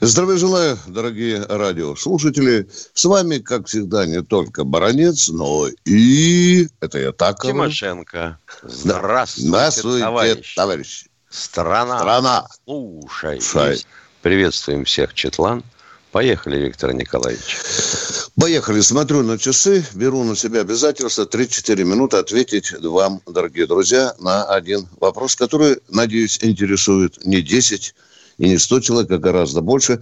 Здравия 0.00 0.36
желаю, 0.36 0.78
дорогие 0.86 1.42
радиослушатели. 1.42 2.68
С 2.92 3.04
вами, 3.04 3.38
как 3.38 3.66
всегда, 3.66 4.04
не 4.06 4.22
только 4.22 4.64
Баранец, 4.64 5.28
но 5.28 5.68
и... 5.86 6.68
Это 6.80 6.98
я 6.98 7.12
так 7.12 7.40
Тимошенко. 7.40 8.38
Здравствуйте, 8.62 9.48
Здравствуйте 9.48 10.04
товарищ. 10.04 10.54
товарищи. 10.54 11.06
Страна. 11.30 11.98
Страна. 11.98 12.46
Слушай. 12.64 13.40
Слушай. 13.40 13.86
Приветствуем 14.22 14.84
всех, 14.84 15.14
Четлан. 15.14 15.64
Поехали, 16.12 16.58
Виктор 16.58 16.92
Николаевич. 16.92 17.58
Поехали. 18.38 18.80
Смотрю 18.80 19.22
на 19.22 19.38
часы, 19.38 19.84
беру 19.94 20.24
на 20.24 20.36
себя 20.36 20.60
обязательство 20.60 21.24
3-4 21.24 21.84
минуты 21.84 22.18
ответить 22.18 22.72
вам, 22.82 23.20
дорогие 23.26 23.66
друзья, 23.66 24.14
на 24.18 24.44
один 24.44 24.88
вопрос, 25.00 25.36
который, 25.36 25.78
надеюсь, 25.88 26.38
интересует 26.42 27.24
не 27.24 27.40
10 27.40 27.94
и 28.38 28.48
не 28.48 28.58
100 28.58 28.80
человек, 28.80 29.10
а 29.10 29.18
гораздо 29.18 29.60
больше. 29.60 30.00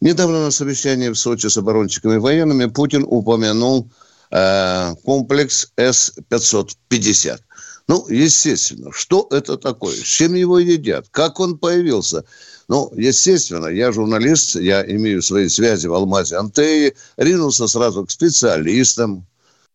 Недавно 0.00 0.44
на 0.44 0.50
совещании 0.50 1.08
в 1.08 1.16
Сочи 1.16 1.48
с 1.48 1.56
оборонщиками 1.56 2.14
и 2.14 2.18
военными 2.18 2.66
Путин 2.66 3.04
упомянул 3.06 3.90
э, 4.30 4.94
комплекс 5.04 5.72
С-550. 5.76 7.40
Ну, 7.88 8.06
естественно, 8.08 8.90
что 8.92 9.26
это 9.30 9.56
такое? 9.56 9.96
С 9.96 10.06
чем 10.06 10.34
его 10.34 10.58
едят? 10.58 11.06
Как 11.10 11.40
он 11.40 11.58
появился? 11.58 12.24
Ну, 12.68 12.92
естественно, 12.96 13.66
я 13.66 13.90
журналист, 13.92 14.54
я 14.54 14.82
имею 14.82 15.20
свои 15.20 15.48
связи 15.48 15.88
в 15.88 15.94
Алмазе 15.94 16.36
Антеи, 16.36 16.94
ринулся 17.16 17.66
сразу 17.66 18.06
к 18.06 18.10
специалистам, 18.10 19.26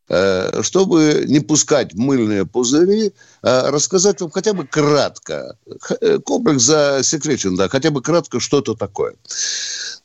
чтобы 0.10 1.26
не 1.28 1.42
пускать 1.42 1.94
мыльные 1.94 2.46
пузыри, 2.46 3.14
а 3.42 3.72
рассказать 3.72 4.22
вам 4.22 4.32
хотя 4.32 4.54
бы 4.54 4.66
кратко, 4.66 5.58
э, 6.02 6.20
комплекс 6.20 6.64
засекречен, 6.64 7.56
да, 7.56 7.68
хотя 7.68 7.92
бы 7.92 8.02
кратко, 8.02 8.40
что 8.40 8.60
это 8.60 8.74
такое. 8.76 9.16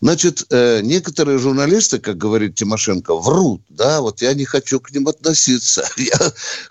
Значит, 0.01 0.47
э, 0.51 0.81
некоторые 0.83 1.39
журналисты, 1.39 2.01
как 2.01 2.19
говорит 2.19 2.57
Тимошенко, 2.57 3.15
врут, 3.15 3.63
да, 3.69 4.01
вот 4.01 4.21
я 4.21 4.35
не 4.35 4.45
хочу 4.45 4.81
к 4.81 4.91
ним 4.91 5.07
относиться. 5.07 5.85
Я 5.97 6.19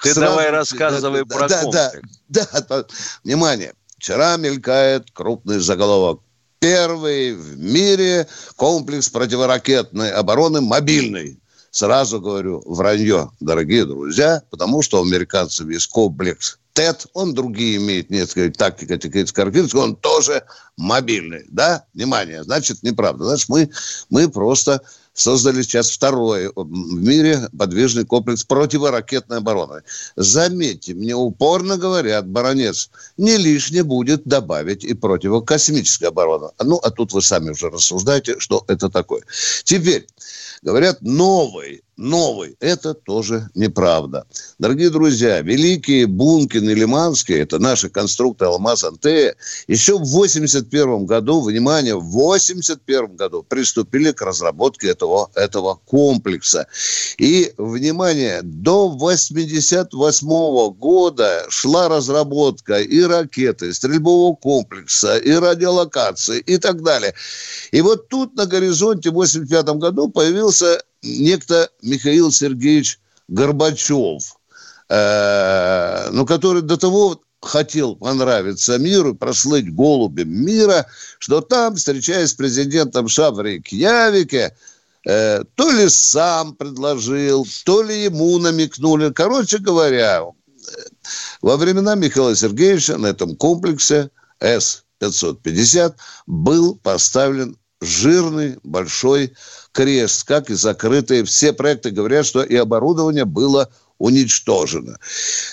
Ты 0.03 0.13
сразу- 0.13 0.19
давай 0.19 0.49
рассказывай 0.51 1.23
да, 1.25 1.35
про 1.37 1.47
да, 1.47 1.63
да, 1.71 1.89
комплекс. 1.91 2.19
да, 2.27 2.47
да. 2.67 2.85
Внимание, 3.23 3.73
вчера 3.97 4.35
мелькает 4.35 5.11
крупный 5.13 5.59
заголовок. 5.59 6.19
Первый 6.59 7.33
в 7.33 7.57
мире 7.57 8.27
комплекс 8.55 9.09
противоракетной 9.09 10.11
обороны 10.11 10.61
мобильный. 10.61 11.40
Сразу 11.71 12.19
говорю, 12.19 12.61
вранье, 12.65 13.31
дорогие 13.39 13.85
друзья, 13.85 14.43
потому 14.49 14.81
что 14.81 14.99
у 14.99 15.05
американцев 15.05 15.69
есть 15.69 15.87
комплекс 15.87 16.59
ТЭТ, 16.73 17.07
он 17.13 17.33
другие 17.33 17.77
имеет 17.77 18.09
несколько 18.09 18.57
тактика, 18.57 18.99
характеристика, 19.33 19.77
он 19.77 19.95
тоже 19.95 20.43
мобильный, 20.77 21.45
да? 21.49 21.85
Внимание, 21.93 22.43
значит, 22.43 22.83
неправда. 22.83 23.25
Значит, 23.25 23.49
мы, 23.49 23.69
мы 24.09 24.29
просто 24.29 24.81
создали 25.13 25.61
сейчас 25.61 25.89
второй 25.89 26.51
в 26.55 26.67
мире 26.67 27.49
подвижный 27.57 28.05
комплекс 28.05 28.43
противоракетной 28.43 29.37
обороны. 29.37 29.83
Заметьте, 30.15 30.93
мне 30.93 31.15
упорно 31.15 31.77
говорят, 31.77 32.27
баронец, 32.27 32.89
не 33.17 33.37
лишне 33.37 33.83
будет 33.83 34.23
добавить 34.25 34.83
и 34.83 34.93
противокосмическая 34.93 36.09
оборона. 36.09 36.51
Ну, 36.63 36.77
а 36.77 36.91
тут 36.91 37.13
вы 37.13 37.21
сами 37.21 37.51
уже 37.51 37.69
рассуждаете, 37.69 38.39
что 38.39 38.63
это 38.67 38.89
такое. 38.89 39.23
Теперь, 39.63 40.07
говорят, 40.61 41.01
новый, 41.01 41.83
новый. 42.01 42.55
Это 42.59 42.93
тоже 42.93 43.49
неправда. 43.53 44.25
Дорогие 44.59 44.89
друзья, 44.89 45.41
великие 45.41 46.07
Бункин 46.07 46.69
и 46.69 46.73
Лиманский, 46.73 47.39
это 47.39 47.59
наши 47.59 47.89
конструкторы 47.89 48.51
Алмаз 48.51 48.83
Антея, 48.83 49.35
еще 49.67 49.97
в 49.97 50.05
81 50.05 51.05
году, 51.05 51.41
внимание, 51.41 51.95
в 51.95 52.03
81 52.05 53.15
году 53.15 53.43
приступили 53.43 54.11
к 54.11 54.21
разработке 54.21 54.89
этого, 54.89 55.29
этого 55.35 55.79
комплекса. 55.85 56.67
И, 57.17 57.53
внимание, 57.57 58.41
до 58.41 58.89
88 58.89 60.73
года 60.73 61.45
шла 61.49 61.87
разработка 61.87 62.79
и 62.81 63.01
ракеты, 63.01 63.69
и 63.69 63.73
стрельбового 63.73 64.35
комплекса, 64.35 65.17
и 65.17 65.31
радиолокации, 65.31 66.39
и 66.39 66.57
так 66.57 66.81
далее. 66.81 67.13
И 67.71 67.81
вот 67.81 68.07
тут 68.09 68.35
на 68.35 68.47
горизонте 68.47 69.11
в 69.11 69.13
85 69.13 69.65
году 69.77 70.09
появился 70.09 70.81
некто 71.01 71.69
Михаил 71.81 72.31
Сергеевич 72.31 72.99
Горбачев, 73.27 74.35
э, 74.89 76.09
ну, 76.11 76.25
который 76.25 76.61
до 76.61 76.77
того 76.77 77.21
хотел 77.41 77.95
понравиться 77.95 78.77
миру, 78.77 79.15
прослыть 79.15 79.73
голубем 79.73 80.29
мира, 80.29 80.85
что 81.19 81.41
там, 81.41 81.75
встречаясь 81.75 82.29
с 82.29 82.33
президентом 82.33 83.09
США 83.09 83.31
в 83.31 83.43
э, 83.43 85.43
то 85.55 85.71
ли 85.71 85.89
сам 85.89 86.55
предложил, 86.55 87.47
то 87.65 87.81
ли 87.81 88.03
ему 88.03 88.37
намекнули. 88.37 89.11
Короче 89.11 89.57
говоря, 89.57 90.21
э, 90.21 90.25
во 91.41 91.57
времена 91.57 91.95
Михаила 91.95 92.35
Сергеевича 92.35 92.97
на 92.97 93.07
этом 93.07 93.35
комплексе 93.35 94.11
С-550 94.39 95.95
был 96.27 96.75
поставлен 96.75 97.57
жирный 97.81 98.59
большой 98.63 99.33
крест, 99.71 100.23
как 100.23 100.49
и 100.49 100.53
закрытые. 100.53 101.23
Все 101.23 101.53
проекты 101.53 101.91
говорят, 101.91 102.25
что 102.25 102.43
и 102.43 102.55
оборудование 102.55 103.25
было 103.25 103.69
уничтожено. 104.01 104.97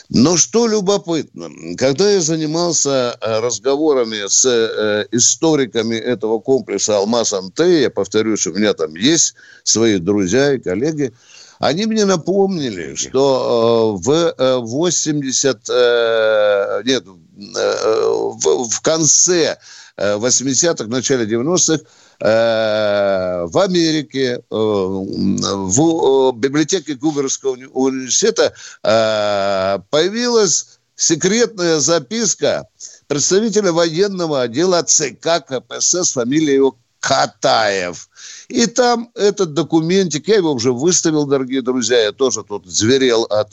Но 0.08 0.36
что 0.36 0.66
любопытно, 0.66 1.50
когда 1.76 2.10
я 2.10 2.20
занимался 2.20 3.16
э, 3.20 3.40
разговорами 3.40 4.26
с 4.26 4.44
э, 4.46 5.06
историками 5.12 5.96
этого 5.96 6.38
комплекса 6.38 6.96
«Алмаз 6.96 7.34
Антея», 7.34 7.82
я 7.82 7.90
повторюсь, 7.90 8.46
у 8.46 8.54
меня 8.54 8.72
там 8.72 8.94
есть 8.94 9.34
свои 9.64 9.98
друзья 9.98 10.54
и 10.54 10.58
коллеги, 10.58 11.12
они 11.58 11.86
мне 11.86 12.06
напомнили, 12.06 12.94
что 12.94 13.98
э, 13.98 14.06
в 14.06 14.34
э, 14.38 14.56
80... 14.56 15.68
э, 15.68 16.82
нет, 16.84 17.04
в, 17.36 18.80
конце 18.80 19.58
э, 19.96 20.16
80-х, 20.16 20.86
начале 20.86 21.26
90-х 21.26 21.82
э, 21.82 21.86
в 22.20 23.62
Америке, 23.62 24.38
э, 24.38 24.40
в 24.50 25.80
э, 25.80 26.32
библиотеке 26.36 26.94
Гуверского 26.94 27.54
уни- 27.54 27.70
университета 27.72 28.52
э, 28.82 29.78
появилась 29.90 30.78
секретная 30.96 31.78
записка 31.78 32.66
представителя 33.06 33.72
военного 33.72 34.42
отдела 34.42 34.82
ЦК 34.82 35.44
КПСС, 35.46 36.12
фамилия 36.12 36.54
его 36.56 36.76
Катаев. 37.00 38.08
И 38.48 38.66
там 38.66 39.10
этот 39.14 39.54
документик, 39.54 40.26
я 40.28 40.36
его 40.36 40.52
уже 40.52 40.72
выставил, 40.72 41.26
дорогие 41.26 41.62
друзья, 41.62 42.02
я 42.02 42.12
тоже 42.12 42.42
тут 42.42 42.66
зверел 42.66 43.22
от 43.24 43.52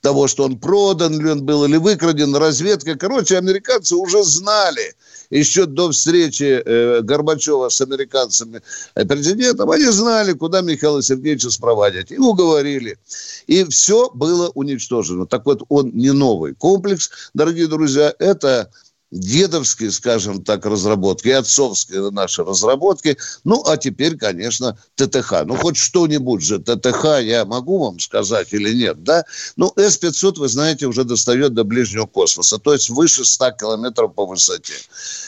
того, 0.00 0.28
что 0.28 0.44
он 0.44 0.58
продан 0.58 1.20
ли 1.20 1.30
он 1.30 1.44
был 1.44 1.64
или 1.64 1.76
выкраден, 1.76 2.34
разведка. 2.34 2.96
Короче, 2.96 3.36
американцы 3.36 3.94
уже 3.94 4.22
знали, 4.24 4.94
еще 5.30 5.66
до 5.66 5.90
встречи 5.90 6.62
э, 6.64 7.02
Горбачева 7.02 7.68
с 7.68 7.80
американцами 7.80 8.62
э, 8.94 9.04
президентом, 9.04 9.70
они 9.70 9.86
знали, 9.86 10.32
куда 10.32 10.60
Михаила 10.60 11.02
Сергеевича 11.02 11.50
спровадить. 11.50 12.10
И 12.10 12.18
уговорили. 12.18 12.98
И 13.46 13.64
все 13.64 14.10
было 14.10 14.50
уничтожено. 14.54 15.26
Так 15.26 15.46
вот, 15.46 15.62
он 15.68 15.90
не 15.94 16.12
новый 16.12 16.54
комплекс, 16.54 17.10
дорогие 17.34 17.66
друзья, 17.66 18.14
это 18.18 18.70
дедовские, 19.18 19.90
скажем 19.90 20.42
так, 20.42 20.66
разработки, 20.66 21.28
отцовские 21.28 22.10
наши 22.10 22.44
разработки. 22.44 23.16
Ну, 23.44 23.62
а 23.66 23.76
теперь, 23.76 24.16
конечно, 24.16 24.78
ТТХ. 24.94 25.44
Ну, 25.44 25.56
хоть 25.56 25.76
что-нибудь 25.76 26.42
же 26.42 26.58
ТТХ 26.58 27.20
я 27.22 27.44
могу 27.44 27.78
вам 27.78 27.98
сказать 28.00 28.52
или 28.52 28.72
нет, 28.74 29.02
да? 29.04 29.24
Ну, 29.56 29.72
С-500, 29.76 30.38
вы 30.38 30.48
знаете, 30.48 30.86
уже 30.86 31.04
достает 31.04 31.54
до 31.54 31.64
ближнего 31.64 32.06
космоса, 32.06 32.58
то 32.58 32.72
есть 32.72 32.90
выше 32.90 33.24
100 33.24 33.52
километров 33.52 34.14
по 34.14 34.26
высоте. 34.26 34.74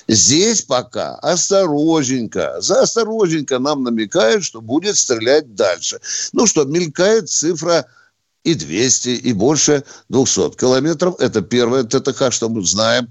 Здесь 0.06 0.62
пока 0.62 1.16
осторожненько, 1.16 2.56
за 2.60 2.82
осторожненько 2.82 3.58
нам 3.58 3.84
намекают, 3.84 4.44
что 4.44 4.60
будет 4.60 4.96
стрелять 4.96 5.54
дальше. 5.54 6.00
Ну 6.32 6.46
что, 6.46 6.64
мелькает 6.64 7.28
цифра 7.28 7.86
и 8.44 8.54
200, 8.54 9.08
и 9.08 9.32
больше 9.32 9.84
200 10.08 10.56
километров. 10.56 11.16
Это 11.18 11.42
первое 11.42 11.84
ТТХ, 11.84 12.32
что 12.32 12.48
мы 12.48 12.64
знаем. 12.64 13.08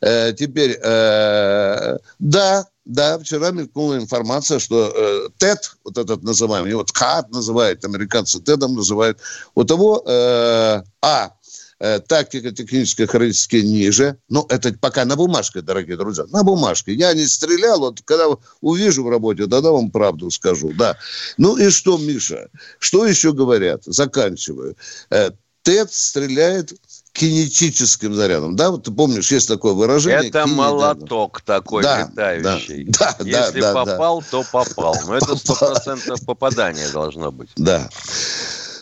Э, 0.00 0.32
теперь, 0.32 0.78
э, 0.82 1.96
да, 2.18 2.66
да, 2.84 3.18
вчера 3.18 3.50
мелькнула 3.50 3.96
информация, 3.96 4.58
что 4.58 4.90
э, 4.94 5.28
ТЭД, 5.36 5.76
вот 5.84 5.98
этот 5.98 6.22
называемый, 6.22 6.70
его 6.70 6.84
ТКАТ 6.84 7.30
называют, 7.30 7.84
американцы 7.84 8.40
ТЭДом 8.40 8.74
называют, 8.74 9.18
у 9.54 9.64
того, 9.64 10.02
э, 10.06 10.82
а, 11.02 11.32
тактика 11.78 12.50
техническая 12.50 13.06
характеристики 13.06 13.56
ниже. 13.56 14.18
Ну, 14.28 14.46
это 14.48 14.72
пока 14.72 15.04
на 15.04 15.16
бумажке, 15.16 15.60
дорогие 15.60 15.96
друзья, 15.96 16.24
на 16.30 16.42
бумажке. 16.42 16.94
Я 16.94 17.14
не 17.14 17.26
стрелял, 17.26 17.80
вот 17.80 18.00
когда 18.04 18.26
увижу 18.60 19.04
в 19.04 19.10
работе, 19.10 19.46
тогда 19.46 19.70
вам 19.70 19.90
правду 19.90 20.30
скажу, 20.30 20.72
да. 20.76 20.96
Ну 21.36 21.56
и 21.56 21.70
что, 21.70 21.98
Миша, 21.98 22.48
что 22.78 23.06
еще 23.06 23.32
говорят? 23.32 23.82
Заканчиваю. 23.84 24.76
Э, 25.10 25.30
ТЭД 25.62 25.92
стреляет 25.92 26.72
кинетическим 27.12 28.14
зарядом. 28.14 28.56
Да, 28.56 28.70
вот 28.70 28.84
ты 28.84 28.92
помнишь, 28.92 29.30
есть 29.32 29.48
такое 29.48 29.72
выражение. 29.72 30.28
Это 30.28 30.46
молоток 30.46 31.40
такой 31.42 31.82
да, 31.82 32.02
летающий. 32.02 32.84
Да, 32.84 33.16
да, 33.18 33.46
Если 33.46 33.60
да, 33.60 33.74
попал, 33.74 34.20
да. 34.20 34.26
то 34.30 34.44
попал. 34.50 34.96
Но 35.06 35.16
это 35.16 35.36
сто 35.36 35.54
процентов 35.54 36.24
попадание 36.24 36.88
должно 36.90 37.32
быть. 37.32 37.50
Да. 37.56 37.90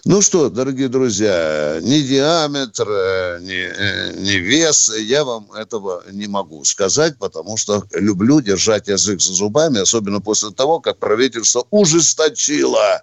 Ну 0.09 0.23
что, 0.23 0.51
дорогие 0.51 0.87
друзья, 0.87 1.81
ни 1.83 2.01
диаметр, 2.01 2.89
э, 2.89 3.39
ни, 3.41 3.57
э, 3.57 4.13
ни 4.13 4.37
вес, 4.37 4.89
я 4.97 5.25
вам 5.25 5.51
этого 5.51 6.05
не 6.13 6.29
могу 6.29 6.63
сказать, 6.63 7.19
потому 7.19 7.57
что 7.57 7.83
люблю 7.93 8.41
держать 8.41 8.87
язык 8.87 9.21
за 9.21 9.33
зубами, 9.33 9.81
особенно 9.81 10.21
после 10.21 10.53
того, 10.53 10.79
как 10.79 10.99
правительство 10.99 11.67
ужесточило 11.71 13.03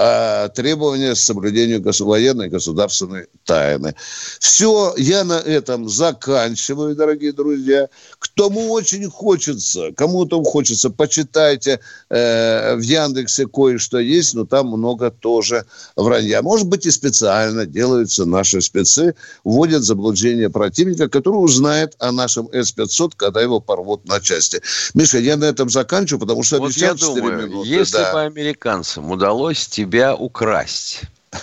э, 0.00 0.48
требования 0.54 1.14
к 1.14 1.18
соблюдению 1.18 1.80
гос- 1.80 2.02
военной 2.02 2.48
государственной 2.48 3.26
тайны. 3.44 3.94
Все, 4.38 4.94
я 4.96 5.24
на 5.24 5.38
этом 5.38 5.88
заканчиваю, 5.88 6.96
дорогие 6.96 7.32
друзья. 7.32 7.88
Кому 8.36 8.72
очень 8.72 9.08
хочется, 9.10 9.92
кому-то 9.94 10.42
хочется, 10.42 10.88
почитайте 10.88 11.80
э, 12.08 12.74
в 12.76 12.80
Яндексе 12.80 13.46
кое-что 13.46 13.98
есть, 13.98 14.34
но 14.34 14.46
там 14.46 14.68
много 14.68 15.10
тоже 15.10 15.66
вранья. 15.96 16.40
Может 16.40 16.66
быть, 16.66 16.86
и 16.86 16.90
специально 16.90 17.66
делаются 17.66 18.24
наши 18.24 18.62
спецы, 18.62 19.14
вводят 19.44 19.82
заблуждение 19.82 20.48
противника, 20.48 21.08
который 21.08 21.36
узнает 21.36 21.94
о 21.98 22.12
нашем 22.12 22.48
С-500, 22.52 23.12
когда 23.16 23.42
его 23.42 23.60
порвут 23.60 24.08
на 24.08 24.20
части. 24.20 24.62
Миша, 24.94 25.18
я 25.18 25.36
на 25.36 25.44
этом 25.44 25.68
заканчиваю, 25.68 26.20
потому 26.20 26.42
что 26.42 26.58
вот 26.58 26.72
я 26.72 26.94
думаю, 26.94 27.48
минуты. 27.48 27.68
Если 27.68 27.98
да. 27.98 28.12
бы 28.12 28.20
американцам 28.22 29.10
удалось 29.10 29.66
тебя 29.90 30.14
украсть, 30.14 31.02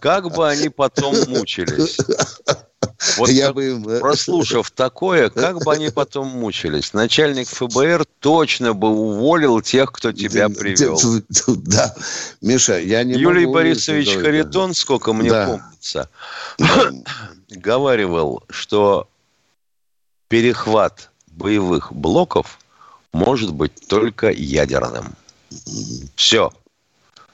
как 0.00 0.34
бы 0.34 0.48
они 0.48 0.68
потом 0.68 1.14
мучились? 1.28 1.96
Вот 3.16 3.28
я 3.28 3.52
бы 3.52 3.68
им... 3.68 3.88
Э, 3.88 4.00
прослушав 4.00 4.70
такое, 4.72 5.30
как 5.30 5.62
бы 5.62 5.72
они 5.72 5.90
потом 5.90 6.28
мучились? 6.28 6.92
Начальник 6.92 7.48
ФБР 7.48 8.04
точно 8.18 8.74
бы 8.74 8.88
уволил 8.88 9.60
тех, 9.60 9.92
кто 9.92 10.12
тебя 10.12 10.48
привел. 10.48 11.00
Да, 11.46 11.94
Миша, 12.40 12.78
я 12.80 13.04
не 13.04 13.14
Юрий 13.14 13.46
могу 13.46 13.54
Борисович 13.54 14.16
Харитон, 14.16 14.74
сколько 14.74 15.12
мне 15.12 15.30
да. 15.30 15.46
помнится, 15.46 16.08
говаривал, 17.50 18.42
что 18.50 19.08
перехват 20.28 21.10
боевых 21.28 21.92
блоков 21.92 22.58
может 23.12 23.52
быть 23.52 23.86
только 23.86 24.30
ядерным. 24.30 25.14
Все. 26.16 26.52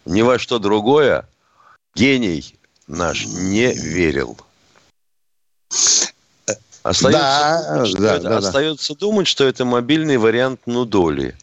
Ни 0.05 0.23
во 0.23 0.39
что 0.39 0.59
другое 0.59 1.27
гений 1.95 2.56
наш 2.87 3.27
не 3.27 3.73
верил. 3.73 4.39
Остается, 6.83 7.19
да, 7.19 7.75
думать, 7.77 7.95
да, 7.99 8.17
это, 8.17 8.29
да, 8.29 8.37
остается 8.39 8.93
да. 8.93 9.01
думать, 9.01 9.27
что 9.27 9.45
это 9.45 9.65
мобильный 9.65 10.19
вариант 10.19 10.61
Нудоли. 10.67 11.35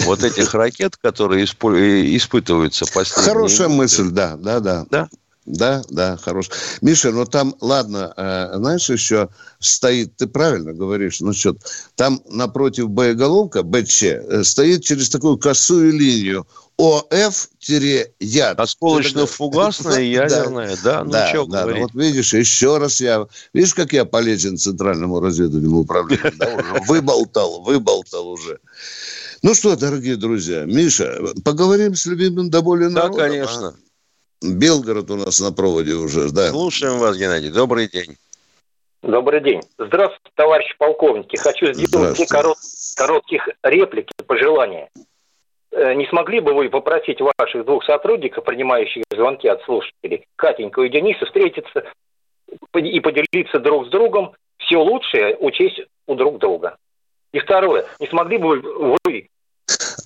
Вот 0.00 0.22
этих 0.22 0.52
ракет, 0.52 0.98
которые 0.98 1.46
испытываются 1.46 2.84
последние 2.84 3.32
Хорошая 3.32 3.68
мысль, 3.68 4.10
да, 4.10 4.36
да, 4.36 4.60
да. 4.60 4.84
Да? 4.90 5.08
Да, 5.52 5.82
да, 5.90 6.16
хорош. 6.16 6.50
Миша, 6.80 7.10
ну 7.10 7.26
там, 7.26 7.54
ладно, 7.60 8.12
э, 8.16 8.52
знаешь, 8.54 8.88
еще 8.88 9.28
стоит, 9.58 10.16
ты 10.16 10.26
правильно 10.26 10.72
говоришь, 10.72 11.20
ну 11.20 11.32
что, 11.32 11.56
там 11.96 12.22
напротив 12.28 12.88
боеголовка, 12.90 13.62
БЧ, 13.62 14.02
э, 14.02 14.44
стоит 14.44 14.84
через 14.84 15.08
такую 15.10 15.38
косую 15.38 15.92
линию 15.92 16.46
ОФ-яд. 16.80 18.58
Осколочно-фугасная 18.58 20.02
ядерная, 20.02 20.76
да? 20.82 21.04
Ну, 21.04 21.10
да, 21.10 21.28
что 21.28 21.46
да, 21.46 21.62
говорить. 21.62 21.82
вот 21.82 21.94
видишь, 21.94 22.32
еще 22.32 22.78
раз 22.78 23.00
я... 23.00 23.26
Видишь, 23.52 23.74
как 23.74 23.92
я 23.92 24.04
полезен 24.04 24.56
Центральному 24.56 25.20
разведывательному 25.20 25.80
управлению? 25.80 26.32
Да, 26.38 26.80
выболтал, 26.86 27.62
выболтал 27.62 28.28
уже. 28.28 28.60
Ну 29.42 29.54
что, 29.54 29.76
дорогие 29.76 30.16
друзья, 30.16 30.64
Миша, 30.64 31.18
поговорим 31.44 31.94
с 31.94 32.06
любимым 32.06 32.50
до 32.50 32.62
боли 32.62 32.86
народом. 32.86 33.16
Да, 33.16 33.28
конечно. 33.28 33.74
Белгород 34.42 35.10
у 35.10 35.16
нас 35.16 35.40
на 35.40 35.52
проводе 35.52 35.94
уже, 35.94 36.30
да. 36.30 36.48
Слушаем 36.48 36.98
вас, 36.98 37.16
Геннадий. 37.16 37.50
Добрый 37.50 37.88
день. 37.88 38.16
Добрый 39.02 39.40
день. 39.40 39.60
Здравствуйте, 39.78 40.30
товарищи 40.34 40.74
полковники. 40.78 41.36
Хочу 41.36 41.72
сделать 41.72 42.16
две 42.16 42.26
корот, 42.26 42.58
коротких 42.96 43.48
реплики, 43.62 44.12
пожелания. 44.26 44.90
Э, 45.72 45.94
не 45.94 46.06
смогли 46.06 46.40
бы 46.40 46.52
вы 46.52 46.68
попросить 46.68 47.18
ваших 47.20 47.64
двух 47.64 47.84
сотрудников, 47.84 48.44
принимающих 48.44 49.04
звонки 49.10 49.48
от 49.48 49.62
слушателей, 49.62 50.24
Катеньку 50.36 50.82
и 50.82 50.90
Дениса, 50.90 51.26
встретиться 51.26 51.84
и 52.74 53.00
поделиться 53.00 53.58
друг 53.58 53.86
с 53.86 53.90
другом 53.90 54.32
все 54.58 54.78
лучшее 54.78 55.36
учесть 55.36 55.80
у 56.06 56.14
друг 56.14 56.38
друга? 56.38 56.76
И 57.32 57.38
второе, 57.38 57.86
не 58.00 58.06
смогли 58.08 58.38
бы 58.38 58.60
вы 58.60 59.28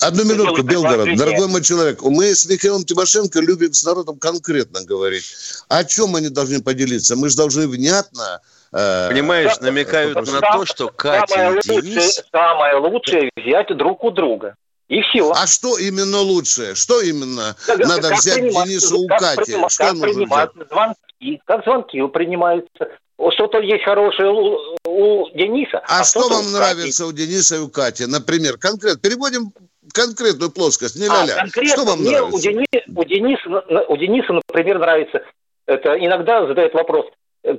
Одну 0.00 0.24
минутку, 0.24 0.62
Белгород. 0.62 1.16
Дорогой 1.16 1.48
мой 1.48 1.62
человек, 1.62 2.02
мы 2.02 2.34
с 2.34 2.46
Михаилом 2.48 2.84
Тимошенко 2.84 3.40
любим 3.40 3.72
с 3.72 3.84
народом 3.84 4.18
конкретно 4.18 4.84
говорить. 4.84 5.24
О 5.68 5.84
чем 5.84 6.16
они 6.16 6.28
должны 6.28 6.62
поделиться? 6.62 7.16
Мы 7.16 7.28
же 7.28 7.36
должны 7.36 7.66
внятно 7.68 8.40
э, 8.72 9.08
Понимаешь, 9.08 9.58
намекают 9.60 10.14
на 10.26 10.40
то, 10.40 10.64
что 10.66 10.88
Катя 10.88 11.54
и 11.54 11.60
Денис... 11.62 12.22
Самое 12.30 12.76
лучшее 12.76 13.30
взять 13.36 13.76
друг 13.76 14.04
у 14.04 14.10
друга. 14.10 14.56
И 14.88 15.00
все. 15.00 15.32
А 15.32 15.46
что 15.46 15.78
именно 15.78 16.18
лучшее? 16.18 16.74
Что 16.74 17.00
именно 17.00 17.56
как, 17.66 17.78
надо 17.78 18.10
как 18.10 18.18
взять 18.18 18.42
Денису 18.42 19.00
у 19.00 19.08
Кати? 19.08 19.52
Приним, 19.52 19.68
что 19.70 19.84
как 19.84 19.94
нужно 19.94 20.24
взять? 20.26 20.50
звонки, 20.70 21.42
как 21.46 21.64
звонки 21.64 22.06
принимаются. 22.08 22.88
Что-то 23.30 23.60
есть 23.60 23.84
хорошее 23.84 24.30
у, 24.30 24.58
у 24.84 25.30
Дениса. 25.30 25.78
А, 25.78 26.00
а 26.00 26.04
что 26.04 26.28
вам 26.28 26.52
нравится 26.52 27.06
у 27.06 27.12
Дениса 27.12 27.56
и 27.56 27.58
у 27.60 27.68
Кати? 27.68 28.06
Например, 28.06 28.58
конкретно. 28.58 29.00
Переводим 29.00 29.52
конкретную 29.92 30.50
плоскость, 30.50 30.96
не 30.96 31.06
ля-ля. 31.06 31.42
А, 31.42 31.46
что 31.46 31.84
вам 31.84 32.00
мне 32.00 32.10
нравится? 32.10 32.36
У 32.36 32.40
Дениса, 32.40 32.84
у, 32.96 33.04
Дениса, 33.04 33.84
у 33.88 33.96
Дениса, 33.96 34.32
например, 34.32 34.78
нравится, 34.78 35.22
это 35.66 35.94
иногда 35.98 36.46
задает 36.46 36.74
вопрос, 36.74 37.06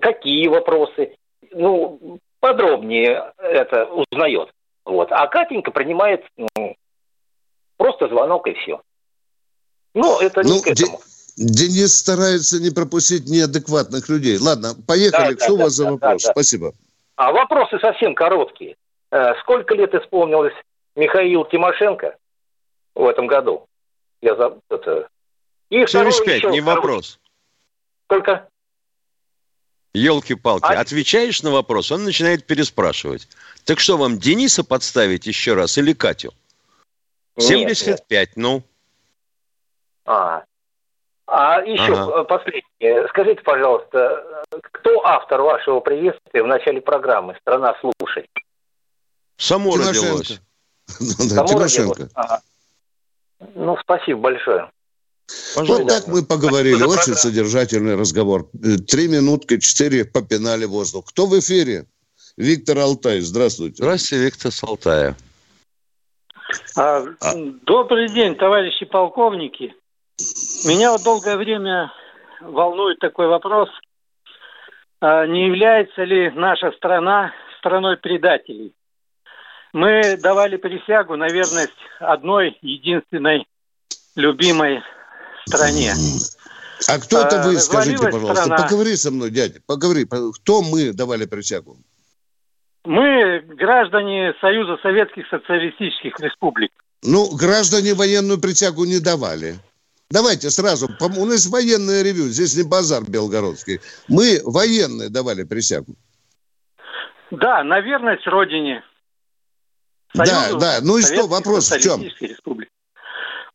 какие 0.02 0.48
вопросы, 0.48 1.16
ну, 1.52 2.20
подробнее 2.40 3.32
это 3.38 3.86
узнает. 3.86 4.50
Вот. 4.84 5.08
А 5.12 5.26
Катенька 5.28 5.72
принимает 5.72 6.24
ну, 6.38 6.76
Просто 7.78 8.08
звонок 8.08 8.48
и 8.48 8.54
все. 8.54 8.82
Ну, 9.94 10.20
это 10.20 10.44
ну, 10.44 10.56
не 10.56 10.62
к 10.62 10.68
этому. 10.68 11.00
Денис 11.38 11.98
старается 11.98 12.62
не 12.62 12.70
пропустить 12.70 13.28
неадекватных 13.28 14.08
людей. 14.08 14.38
Ладно, 14.38 14.70
поехали. 14.88 15.34
Да, 15.34 15.44
Что 15.44 15.48
да, 15.48 15.54
у 15.54 15.58
вас 15.66 15.78
да, 15.78 15.84
за 15.84 15.92
вопрос? 15.92 16.22
Да, 16.22 16.28
да. 16.28 16.32
Спасибо. 16.32 16.74
А 17.18 17.32
вопросы 17.32 17.80
совсем 17.80 18.16
короткие. 18.16 18.76
Э, 19.12 19.34
сколько 19.42 19.76
лет 19.76 19.94
исполнилось 19.94 20.54
Михаил 20.96 21.46
Тимошенко 21.46 22.16
в 22.94 23.06
этом 23.06 23.28
году? 23.28 23.68
Я 24.22 24.36
за 24.36 24.58
это. 24.70 25.10
И 25.70 25.86
75, 25.86 26.38
еще, 26.38 26.50
не 26.52 26.62
вопрос. 26.62 27.20
Сколько? 28.06 28.48
Елки-палки. 29.94 30.66
А... 30.66 30.80
Отвечаешь 30.80 31.44
на 31.44 31.52
вопрос, 31.52 31.92
он 31.92 32.04
начинает 32.06 32.46
переспрашивать. 32.46 33.28
Так 33.66 33.80
что 33.80 33.98
вам, 33.98 34.20
Дениса 34.20 34.64
подставить 34.64 35.28
еще 35.28 35.54
раз 35.54 35.78
или 35.78 35.94
Катю? 35.94 36.34
75, 37.38 38.10
нет. 38.10 38.38
ну. 38.38 38.64
А, 40.06 40.44
а 41.38 41.62
еще 41.62 41.94
ага. 41.94 42.24
последнее. 42.24 43.08
Скажите, 43.10 43.42
пожалуйста, 43.42 44.24
кто 44.72 45.06
автор 45.06 45.42
вашего 45.42 45.82
приветствия 45.82 46.42
в 46.42 46.48
начале 46.48 46.80
программы 46.80 47.36
«Страна 47.42 47.76
слушай»? 47.82 48.30
Само 49.36 49.74
Тимошенко. 49.74 50.00
родилось. 50.00 50.42
Само 50.88 51.48
Тимошенко. 51.48 52.10
Ага. 52.14 52.42
Ну, 53.54 53.78
спасибо 53.82 54.22
большое. 54.22 54.70
Пожалуйста. 55.56 55.84
Вот 55.84 55.88
так 55.90 56.08
мы 56.08 56.26
поговорили. 56.26 56.82
Очень 56.84 57.16
содержательный 57.16 57.96
разговор. 57.96 58.48
Три 58.88 59.10
минутки, 59.10 59.60
четыре 59.60 60.06
попинали 60.06 60.64
воздух. 60.64 61.08
Кто 61.10 61.26
в 61.26 61.38
эфире? 61.38 61.86
Виктор 62.38 62.78
Алтай, 62.80 63.20
здравствуйте. 63.20 63.84
Здравствуйте, 63.84 64.24
Виктор 64.24 64.52
Салтая. 64.54 65.18
А, 66.78 67.04
а... 67.20 67.34
Добрый 67.66 68.08
день, 68.08 68.36
товарищи 68.36 68.86
полковники. 68.86 69.74
Меня 70.66 70.92
вот 70.92 71.04
долгое 71.04 71.38
время 71.38 71.92
волнует 72.42 73.00
такой 73.00 73.28
вопрос. 73.28 73.70
А 75.02 75.26
не 75.28 75.48
является 75.48 76.04
ли 76.04 76.32
наша 76.32 76.72
страна 76.72 77.34
страной 77.60 77.98
предателей? 77.98 78.74
мы 79.76 80.18
давали 80.24 80.56
присягу 80.56 81.18
на 81.18 81.28
верность 81.28 81.76
одной 82.00 82.58
единственной 82.62 83.46
любимой 84.16 84.80
стране. 85.46 85.94
А 86.88 86.98
кто 86.98 87.20
это 87.20 87.44
вы, 87.44 87.60
скажите, 87.60 88.06
пожалуйста? 88.06 88.36
Страна. 88.36 88.64
Поговори 88.64 88.96
со 88.96 89.12
мной, 89.12 89.32
дядя, 89.32 89.60
поговори. 89.66 90.06
Кто 90.06 90.62
мы 90.62 90.94
давали 90.94 91.26
присягу? 91.26 91.78
Мы 92.86 93.42
граждане 93.42 94.34
Союза 94.40 94.78
Советских 94.82 95.28
Социалистических 95.28 96.22
Республик. 96.22 96.72
Ну, 97.04 97.36
граждане 97.36 97.96
военную 97.96 98.40
присягу 98.40 98.86
не 98.86 99.02
давали. 99.02 99.56
Давайте 100.12 100.50
сразу, 100.50 100.88
у 100.88 101.26
нас 101.26 101.48
военное 101.48 102.04
ревю, 102.04 102.26
здесь 102.26 102.56
не 102.56 102.64
базар 102.64 103.04
белгородский. 103.10 103.80
Мы 104.08 104.40
военные 104.44 105.10
давали 105.10 105.44
присягу. 105.44 105.96
Да, 107.32 107.64
на 107.64 107.80
верность 107.80 108.28
Родине. 108.28 108.84
Союзу 110.14 110.60
да, 110.60 110.60
да. 110.60 110.78
Ну 110.82 110.98
и 110.98 111.02
что, 111.02 111.28
вопрос 111.28 111.72
в 111.72 111.82
чем? 111.82 112.04
Республики. 112.04 112.72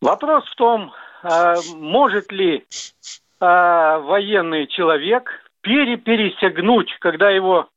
Вопрос 0.00 0.44
в 0.50 0.54
том, 0.56 0.92
а, 1.22 1.56
может 1.74 2.32
ли 2.32 2.66
а, 3.38 3.98
военный 3.98 4.66
человек 4.66 5.30
перепересягнуть, 5.60 6.88
когда 7.00 7.30
его 7.30 7.68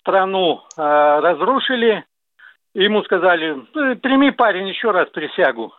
страну 0.00 0.62
а, 0.76 1.20
разрушили, 1.20 2.04
ему 2.74 3.02
сказали, 3.04 3.66
«Ну, 3.74 3.96
прими, 3.96 4.30
парень, 4.30 4.68
еще 4.68 4.90
раз 4.92 5.08
присягу. 5.10 5.72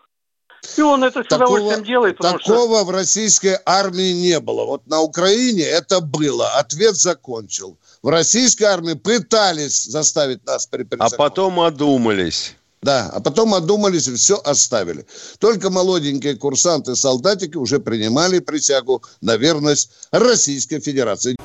И 0.77 0.81
он 0.81 1.03
это 1.03 1.23
с 1.23 1.27
такого, 1.27 1.55
удовольствием 1.55 1.83
делает. 1.85 2.17
Такого 2.17 2.77
что... 2.77 2.85
в 2.85 2.89
российской 2.89 3.57
армии 3.65 4.11
не 4.11 4.39
было. 4.39 4.65
Вот 4.65 4.87
на 4.87 5.01
Украине 5.01 5.63
это 5.63 6.01
было. 6.01 6.49
Ответ 6.57 6.95
закончил. 6.95 7.77
В 8.01 8.09
российской 8.09 8.63
армии 8.63 8.93
пытались 8.93 9.85
заставить 9.85 10.45
нас 10.45 10.65
переприсягнуть. 10.67 11.13
А 11.13 11.17
потом 11.17 11.59
одумались. 11.59 12.55
Да, 12.81 13.09
а 13.11 13.19
потом 13.19 13.55
одумались 13.55 14.07
и 14.07 14.13
все 14.13 14.35
оставили. 14.35 15.07
Только 15.39 15.71
молоденькие 15.71 16.35
курсанты, 16.35 16.95
солдатики 16.95 17.57
уже 17.57 17.79
принимали 17.79 18.37
присягу 18.37 19.01
на 19.21 19.37
верность 19.37 19.89
Российской 20.11 20.79
Федерации. 20.79 21.35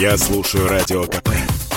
Я 0.00 0.18
слушаю 0.18 0.66
Радио 0.66 1.04
КП, 1.06 1.30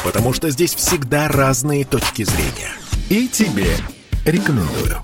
потому 0.03 0.33
что 0.33 0.49
здесь 0.49 0.73
всегда 0.73 1.27
разные 1.27 1.85
точки 1.85 2.23
зрения. 2.23 2.73
И 3.09 3.27
тебе 3.27 3.77
рекомендую. 4.25 5.03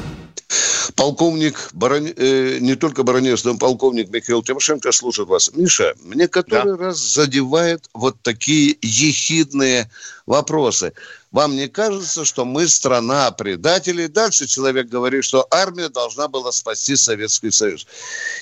Полковник, 1.01 1.71
барон, 1.73 2.13
э, 2.15 2.59
не 2.59 2.75
только 2.75 3.01
баронец, 3.01 3.43
но 3.43 3.55
и 3.55 3.57
полковник 3.57 4.11
Михаил 4.11 4.43
Тимошенко 4.43 4.91
слушает 4.91 5.29
вас. 5.29 5.49
Миша, 5.55 5.95
мне 6.03 6.27
который 6.27 6.77
да. 6.77 6.85
раз 6.85 6.99
задевает 6.99 7.89
вот 7.95 8.21
такие 8.21 8.77
ехидные 8.83 9.89
вопросы. 10.27 10.93
Вам 11.31 11.55
не 11.55 11.67
кажется, 11.67 12.23
что 12.23 12.45
мы 12.45 12.67
страна 12.67 13.31
предателей? 13.31 14.09
Дальше 14.09 14.45
человек 14.45 14.89
говорит, 14.89 15.25
что 15.25 15.47
армия 15.49 15.89
должна 15.89 16.27
была 16.27 16.51
спасти 16.51 16.95
Советский 16.95 17.49
Союз. 17.49 17.87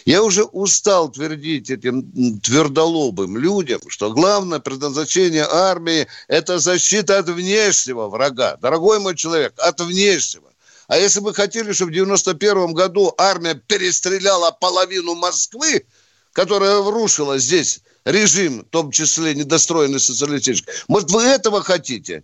Я 0.03 0.21
уже 0.21 0.43
устал 0.43 1.09
твердить 1.09 1.69
этим 1.69 2.41
твердолобым 2.41 3.37
людям, 3.37 3.79
что 3.87 4.11
главное 4.11 4.59
предназначение 4.59 5.47
армии– 5.49 6.07
это 6.27 6.59
защита 6.59 7.19
от 7.19 7.29
внешнего 7.29 8.09
врага. 8.09 8.57
Дорогой 8.57 8.99
мой 8.99 9.15
человек, 9.15 9.53
от 9.59 9.79
внешнего. 9.79 10.48
А 10.89 10.97
если 10.97 11.19
бы 11.19 11.35
хотели, 11.35 11.71
чтобы 11.71 11.91
в 11.91 11.93
91 11.93 12.73
году 12.73 13.13
армия 13.17 13.53
перестреляла 13.53 14.49
половину 14.49 15.13
Москвы, 15.13 15.85
которая 16.33 16.81
рушила 16.81 17.37
здесь 17.37 17.81
режим, 18.05 18.61
в 18.61 18.69
том 18.69 18.91
числе 18.91 19.35
недостроенный 19.35 19.99
социалистический, 19.99 20.73
может, 20.87 21.11
вы 21.11 21.21
этого 21.21 21.61
хотите? 21.61 22.23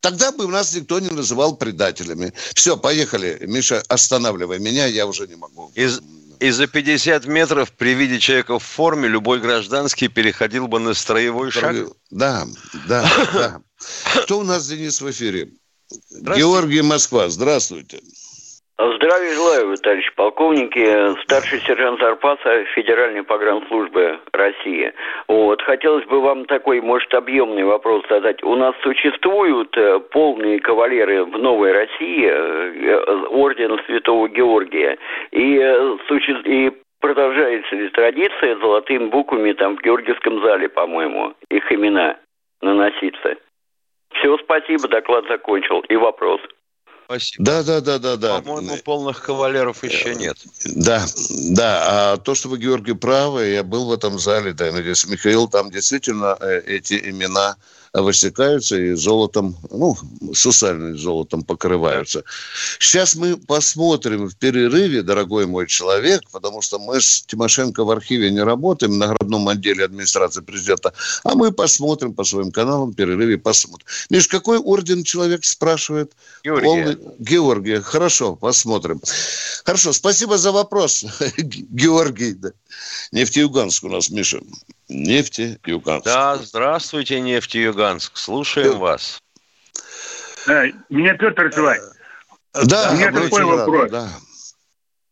Тогда 0.00 0.30
бы 0.30 0.46
нас 0.46 0.74
никто 0.74 1.00
не 1.00 1.08
называл 1.08 1.56
предателями. 1.56 2.34
Все, 2.54 2.76
поехали. 2.76 3.38
Миша, 3.46 3.82
останавливай 3.88 4.58
меня, 4.58 4.84
я 4.86 5.06
уже 5.06 5.26
не 5.26 5.36
могу. 5.36 5.72
Из, 5.74 6.02
и 6.38 6.50
за 6.50 6.66
50 6.66 7.24
метров 7.24 7.72
при 7.72 7.94
виде 7.94 8.18
человека 8.18 8.58
в 8.58 8.62
форме 8.62 9.08
любой 9.08 9.40
гражданский 9.40 10.08
переходил 10.08 10.68
бы 10.68 10.80
на 10.80 10.92
строевой 10.92 11.50
шаг? 11.50 11.76
Да, 12.10 12.46
да, 12.86 13.10
да. 13.32 13.62
Кто 14.24 14.40
у 14.40 14.42
нас, 14.42 14.68
Денис, 14.68 15.00
в 15.00 15.10
эфире? 15.10 15.48
Георгий 16.36 16.82
Москва, 16.82 17.28
здравствуйте. 17.28 17.98
Здравия 18.78 19.34
желаю, 19.34 19.68
вы, 19.68 19.76
товарищи 19.76 20.10
полковники. 20.16 21.22
Старший 21.22 21.60
сержант 21.60 22.00
Зарпаса 22.00 22.64
Федеральной 22.74 23.22
погранслужбы 23.22 24.18
России. 24.32 24.92
Вот. 25.28 25.62
Хотелось 25.62 26.04
бы 26.06 26.20
вам 26.20 26.46
такой, 26.46 26.80
может, 26.80 27.12
объемный 27.14 27.62
вопрос 27.62 28.02
задать. 28.08 28.42
У 28.42 28.56
нас 28.56 28.74
существуют 28.82 29.76
э, 29.76 30.00
полные 30.10 30.58
кавалеры 30.58 31.24
в 31.24 31.38
Новой 31.38 31.72
России 31.72 32.26
э, 32.26 33.24
ордена 33.26 33.78
Святого 33.86 34.28
Георгия. 34.28 34.98
И, 35.30 35.58
э, 35.58 35.96
и 36.46 36.72
продолжается 37.00 37.76
ли 37.76 37.88
традиция 37.90 38.58
золотыми 38.58 39.10
буквами 39.10 39.52
там 39.52 39.76
в 39.76 39.82
Георгиевском 39.82 40.40
зале, 40.42 40.68
по-моему, 40.68 41.34
их 41.50 41.70
имена 41.70 42.16
наноситься. 42.60 43.36
Все, 44.18 44.36
спасибо, 44.38 44.88
доклад 44.88 45.24
закончил. 45.28 45.80
И 45.80 45.96
вопрос. 45.96 46.40
Спасибо. 47.04 47.44
Да, 47.44 47.62
да, 47.62 47.80
да, 47.80 47.98
да, 47.98 48.16
да. 48.16 48.40
По-моему, 48.40 48.76
полных 48.84 49.22
кавалеров 49.22 49.84
еще 49.84 50.10
э, 50.10 50.14
нет. 50.14 50.36
Да, 50.64 51.04
да. 51.50 52.12
А 52.12 52.16
то, 52.16 52.34
что 52.34 52.48
вы, 52.48 52.58
Георгий, 52.58 52.94
правы, 52.94 53.46
я 53.48 53.62
был 53.62 53.86
в 53.86 53.92
этом 53.92 54.18
зале, 54.18 54.52
да, 54.52 54.66
я 54.66 54.72
надеюсь, 54.72 55.06
Михаил, 55.06 55.48
там 55.48 55.70
действительно 55.70 56.36
э, 56.40 56.60
эти 56.66 56.94
имена 56.94 57.56
высекаются 58.00 58.76
и 58.76 58.94
золотом, 58.94 59.56
ну, 59.70 59.96
сусальным 60.32 60.98
золотом 60.98 61.42
покрываются. 61.42 62.24
Сейчас 62.78 63.14
мы 63.14 63.36
посмотрим 63.36 64.28
в 64.28 64.36
перерыве, 64.36 65.02
дорогой 65.02 65.46
мой 65.46 65.66
человек, 65.66 66.22
потому 66.32 66.62
что 66.62 66.78
мы 66.78 67.00
с 67.00 67.22
Тимошенко 67.26 67.84
в 67.84 67.90
архиве 67.90 68.30
не 68.30 68.42
работаем, 68.42 68.98
на 68.98 69.08
наградном 69.08 69.48
отделе 69.48 69.84
администрации 69.84 70.40
президента, 70.40 70.94
а 71.22 71.34
мы 71.34 71.52
посмотрим 71.52 72.14
по 72.14 72.24
своим 72.24 72.50
каналам, 72.50 72.92
в 72.92 72.94
перерыве 72.94 73.36
посмотрим. 73.36 73.86
Миш, 74.08 74.26
какой 74.26 74.58
орден 74.58 75.04
человек 75.04 75.44
спрашивает? 75.44 76.12
Георгия. 76.44 76.64
Полный... 76.64 76.98
Георгия. 77.18 77.80
Хорошо, 77.82 78.36
посмотрим. 78.36 79.02
Хорошо, 79.64 79.92
спасибо 79.92 80.38
за 80.38 80.52
вопрос, 80.52 81.04
Георгий. 81.36 82.36
Нефтеюганск 83.12 83.84
у 83.84 83.88
нас, 83.88 84.08
Миша. 84.08 84.40
Нефтеюганск. 84.92 86.04
Да, 86.04 86.36
здравствуйте, 86.36 87.20
Нефтеюганск. 87.20 88.16
Слушаем 88.16 88.78
вас. 88.78 89.20
Да, 90.46 90.66
меня 90.90 91.14
Петр 91.14 91.52
звать. 91.52 91.80
Да, 92.64 92.90
у 92.92 92.96
меня 92.96 93.12
такой 93.12 93.44
вопрос. 93.44 93.90
Да. 93.90 94.08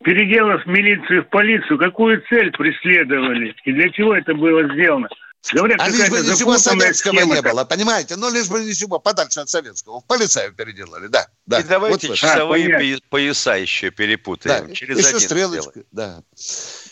Переделав 0.03 0.65
милицию 0.65 1.23
в 1.23 1.29
полицию, 1.29 1.77
какую 1.77 2.21
цель 2.27 2.51
преследовали 2.51 3.55
и 3.65 3.71
для 3.71 3.89
чего 3.91 4.15
это 4.15 4.33
было 4.33 4.63
сделано? 4.73 5.07
Говорят, 5.53 5.81
а 5.81 5.89
лишь 5.89 6.09
бы 6.09 6.19
ничего 6.19 6.57
советского 6.57 7.13
схема, 7.13 7.35
не 7.35 7.41
было, 7.41 7.65
понимаете? 7.65 8.15
Ну, 8.15 8.31
лишь 8.31 8.47
бы 8.47 8.63
ничего 8.63 8.99
подальше 8.99 9.39
от 9.39 9.49
советского. 9.49 10.01
В 10.01 10.05
полицаю 10.05 10.53
переделали, 10.53 11.07
да. 11.07 11.27
да. 11.47 11.59
И 11.59 11.63
давайте 11.63 12.09
вот 12.09 12.17
часовые 12.17 12.95
а, 12.95 12.99
пояса 13.09 13.55
еще 13.55 13.89
перепутаем. 13.89 14.67
Да. 14.67 14.73
Через 14.73 14.99
еще 14.99 15.19
стрелочки, 15.19 15.83
да. 15.91 16.21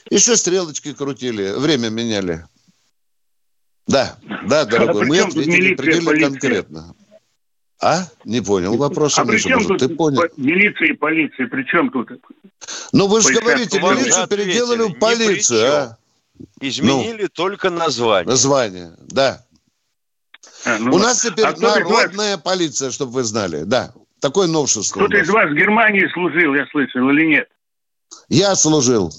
Еще 0.09 0.35
стрелочки 0.35 0.93
крутили, 0.93 1.51
время 1.59 1.89
меняли. 1.89 2.45
Да, 3.87 4.17
да, 4.47 4.65
дорогой, 4.65 5.03
а 5.03 5.05
мы 5.05 5.19
ответили 5.19 5.75
предельно 5.75 6.29
конкретно. 6.29 6.95
А? 7.81 8.03
Не 8.25 8.41
понял 8.41 8.75
вопроса. 8.75 9.21
А 9.21 9.25
при 9.25 9.39
чем 9.39 9.65
тут 9.65 9.79
ты 9.79 9.89
понял? 9.89 10.21
милиция 10.35 10.89
и 10.89 10.93
полиция? 10.93 11.47
При 11.47 11.63
чем 11.63 11.89
тут? 11.89 12.09
Ну, 12.91 13.07
вы 13.07 13.21
же 13.21 13.33
говорите, 13.33 13.79
милицию 13.79 14.27
переделали 14.27 14.93
в 14.93 14.99
полицию, 14.99 15.73
а? 15.73 15.97
Изменили 16.61 17.23
ну, 17.23 17.29
только 17.29 17.69
название. 17.69 18.29
Название, 18.29 18.91
да. 18.99 19.45
А, 20.65 20.77
ну, 20.77 20.95
У 20.95 20.97
нас 20.97 21.21
теперь 21.21 21.45
а 21.45 21.55
народная 21.57 22.35
вас... 22.35 22.43
полиция, 22.43 22.91
чтобы 22.91 23.11
вы 23.13 23.23
знали. 23.23 23.63
Да, 23.63 23.93
такое 24.21 24.47
новшество. 24.47 24.99
Кто-то 24.99 25.17
из 25.17 25.29
вас 25.29 25.49
в 25.49 25.53
Германии 25.53 26.07
служил, 26.13 26.53
я 26.55 26.65
слышал, 26.67 27.09
или 27.09 27.25
нет? 27.27 27.49
Я 28.29 28.55
служил. 28.55 29.11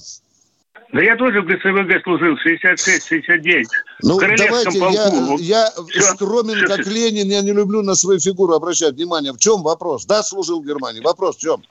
Да 0.93 1.03
я 1.03 1.17
тоже 1.17 1.41
в 1.41 1.47
ГСВГ 1.47 2.03
служил, 2.03 2.35
66-69. 2.35 3.65
Ну, 4.03 4.19
давайте, 4.19 4.81
полку. 4.81 5.39
я, 5.39 5.63
я 5.63 5.71
все, 5.89 6.03
скромен, 6.15 6.57
все, 6.57 6.67
как 6.67 6.81
все. 6.81 6.91
Ленин, 6.91 7.29
я 7.29 7.43
не 7.43 7.53
люблю 7.53 7.83
на 7.83 7.95
свою 7.95 8.19
фигуру 8.19 8.55
обращать 8.55 8.95
внимание. 8.95 9.33
В 9.33 9.39
чем 9.39 9.63
вопрос? 9.63 10.05
Да, 10.07 10.23
служил 10.23 10.63
в 10.63 10.67
Германии. 10.67 11.01
Вопрос 11.01 11.37
в 11.37 11.41
чем? 11.41 11.63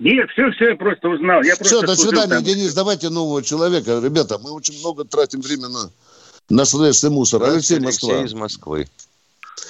Нет, 0.00 0.28
все, 0.30 0.50
все, 0.50 0.70
я 0.70 0.76
просто 0.76 1.08
узнал. 1.08 1.42
Я 1.42 1.54
все, 1.54 1.82
до 1.82 1.94
свидания, 1.94 2.34
там. 2.34 2.42
Денис, 2.42 2.74
давайте 2.74 3.10
нового 3.10 3.42
человека. 3.42 4.00
Ребята, 4.02 4.38
мы 4.42 4.50
очень 4.50 4.78
много 4.80 5.04
тратим 5.04 5.40
времени 5.40 5.72
на, 5.72 5.90
на 6.50 6.64
словесный 6.64 7.10
мусор. 7.10 7.44
Алексей, 7.44 7.76
Алексей 7.76 8.08
Москва. 8.08 8.24
из 8.24 8.34
Москвы. 8.34 8.86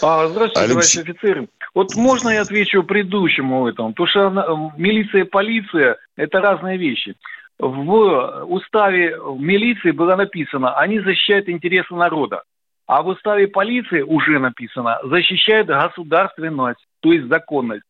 А, 0.03 0.29
здравствуйте, 0.29 0.61
Алекс... 0.61 0.93
товарищ 0.93 1.11
офицер. 1.11 1.49
Вот 1.75 1.95
можно 1.95 2.31
я 2.31 2.43
отвечу 2.43 2.83
предыдущему 2.83 3.69
этому? 3.69 3.93
Потому 3.93 4.09
что 4.09 4.73
милиция 4.77 5.23
и 5.23 5.25
полиция– 5.25 5.99
это 6.17 6.41
разные 6.41 6.79
вещи. 6.79 7.15
В 7.59 8.45
уставе 8.45 9.17
милиции 9.39 9.91
было 9.91 10.15
написано, 10.17 10.77
они 10.77 11.01
защищают 11.01 11.49
интересы 11.49 11.95
народа. 11.95 12.43
А 12.87 13.03
в 13.03 13.09
уставе 13.09 13.49
полиции 13.49 14.03
уже 14.03 14.39
написано, 14.39 14.99
защищают 15.05 15.67
государственность, 15.67 16.85
то 17.01 17.13
есть 17.13 17.29
законность. 17.29 17.83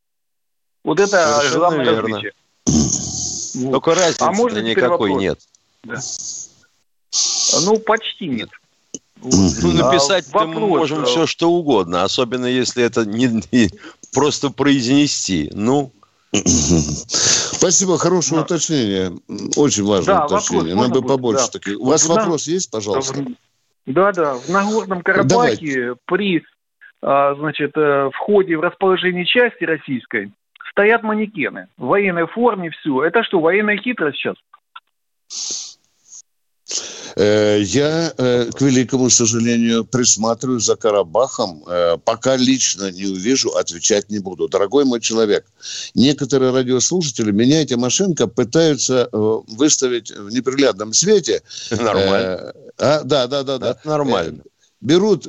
Вот 0.84 1.00
это 1.00 1.16
Совершенно 1.18 1.58
главное 1.58 1.84
верно. 1.84 2.00
различие. 2.00 2.32
Только 3.70 3.94
разницы 3.94 4.22
а 4.22 4.32
может, 4.32 4.62
никакой 4.62 5.10
вопрос? 5.10 5.20
нет. 5.20 5.38
Да. 5.82 5.98
Ну, 7.64 7.78
почти 7.80 8.28
нет. 8.28 8.50
Ну, 9.22 9.72
написать 9.72 10.26
а, 10.32 10.46
мы 10.46 10.60
можем 10.60 11.02
э, 11.02 11.04
все, 11.06 11.26
что 11.26 11.50
угодно, 11.50 12.04
особенно 12.04 12.46
если 12.46 12.84
это 12.84 13.04
не, 13.04 13.42
не 13.50 13.70
просто 14.12 14.50
произнести. 14.50 15.50
Ну, 15.54 15.90
Спасибо, 16.32 17.98
хорошее 17.98 18.40
да. 18.40 18.44
уточнение. 18.44 19.12
Очень 19.56 19.84
важное 19.84 20.16
да, 20.16 20.26
уточнение. 20.26 20.74
Вопрос, 20.74 20.90
Нам 20.90 21.00
бы 21.00 21.08
побольше 21.08 21.46
да. 21.46 21.50
таких. 21.58 21.80
У 21.80 21.86
вас 21.86 22.08
на... 22.08 22.14
вопрос 22.14 22.46
есть, 22.46 22.70
пожалуйста? 22.70 23.24
Да, 23.86 24.12
да. 24.12 24.34
В 24.34 24.48
Нагорном 24.48 25.02
Карабахе 25.02 25.28
Давайте. 25.28 25.94
при 26.06 26.42
а, 27.02 27.34
значит, 27.34 27.72
э, 27.76 28.10
входе 28.12 28.56
в 28.56 28.60
расположение 28.60 29.24
части 29.24 29.64
российской 29.64 30.32
стоят 30.70 31.02
манекены 31.02 31.68
в 31.76 31.86
военной 31.86 32.26
форме, 32.26 32.70
все. 32.70 33.04
Это 33.04 33.22
что, 33.22 33.40
военная 33.40 33.76
хитрость 33.76 34.18
сейчас? 34.18 34.36
Э, 37.16 37.60
я, 37.62 38.12
э, 38.18 38.50
к 38.52 38.60
великому 38.60 39.08
сожалению, 39.08 39.86
присматриваю 39.86 40.60
за 40.60 40.76
Карабахом. 40.76 41.64
Э, 41.66 41.96
пока 42.04 42.36
лично 42.36 42.90
не 42.92 43.06
увижу, 43.06 43.56
отвечать 43.56 44.10
не 44.10 44.18
буду. 44.18 44.48
Дорогой 44.48 44.84
мой 44.84 45.00
человек, 45.00 45.46
некоторые 45.94 46.52
радиослушатели 46.52 47.30
меня 47.30 47.62
эти 47.62 47.72
машинка 47.72 48.26
пытаются 48.26 49.08
выставить 49.12 50.10
в 50.10 50.28
неприглядном 50.30 50.92
свете. 50.92 51.42
Нормально. 51.70 52.52
А, 52.78 53.02
да, 53.02 53.26
да, 53.26 53.42
да, 53.42 53.58
да. 53.58 53.70
Это 53.70 53.88
нормально. 53.88 54.42
Берут, 54.82 55.24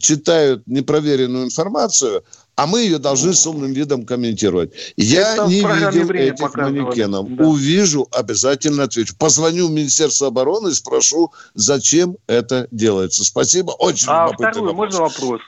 читают 0.00 0.62
непроверенную 0.66 1.44
информацию, 1.44 2.24
а 2.56 2.66
мы 2.66 2.80
ее 2.80 2.98
должны 2.98 3.32
с 3.32 3.46
умным 3.46 3.72
видом 3.72 4.04
комментировать. 4.04 4.72
Я 4.96 5.34
Это 5.34 5.46
не 5.46 5.60
видел 5.60 6.10
этих 6.10 6.54
манекенов. 6.54 7.34
Да. 7.34 7.44
Увижу, 7.44 8.06
обязательно 8.12 8.84
отвечу. 8.84 9.14
Позвоню 9.18 9.68
в 9.68 9.70
Министерство 9.70 10.28
обороны 10.28 10.68
и 10.68 10.72
спрошу, 10.72 11.32
зачем 11.54 12.16
это 12.26 12.68
делается. 12.70 13.24
Спасибо, 13.24 13.72
очень 13.72 14.08
а 14.08 14.28
второй, 14.28 14.72
вопрос. 14.72 14.76
можно 14.76 15.00
вопрос? 15.00 15.40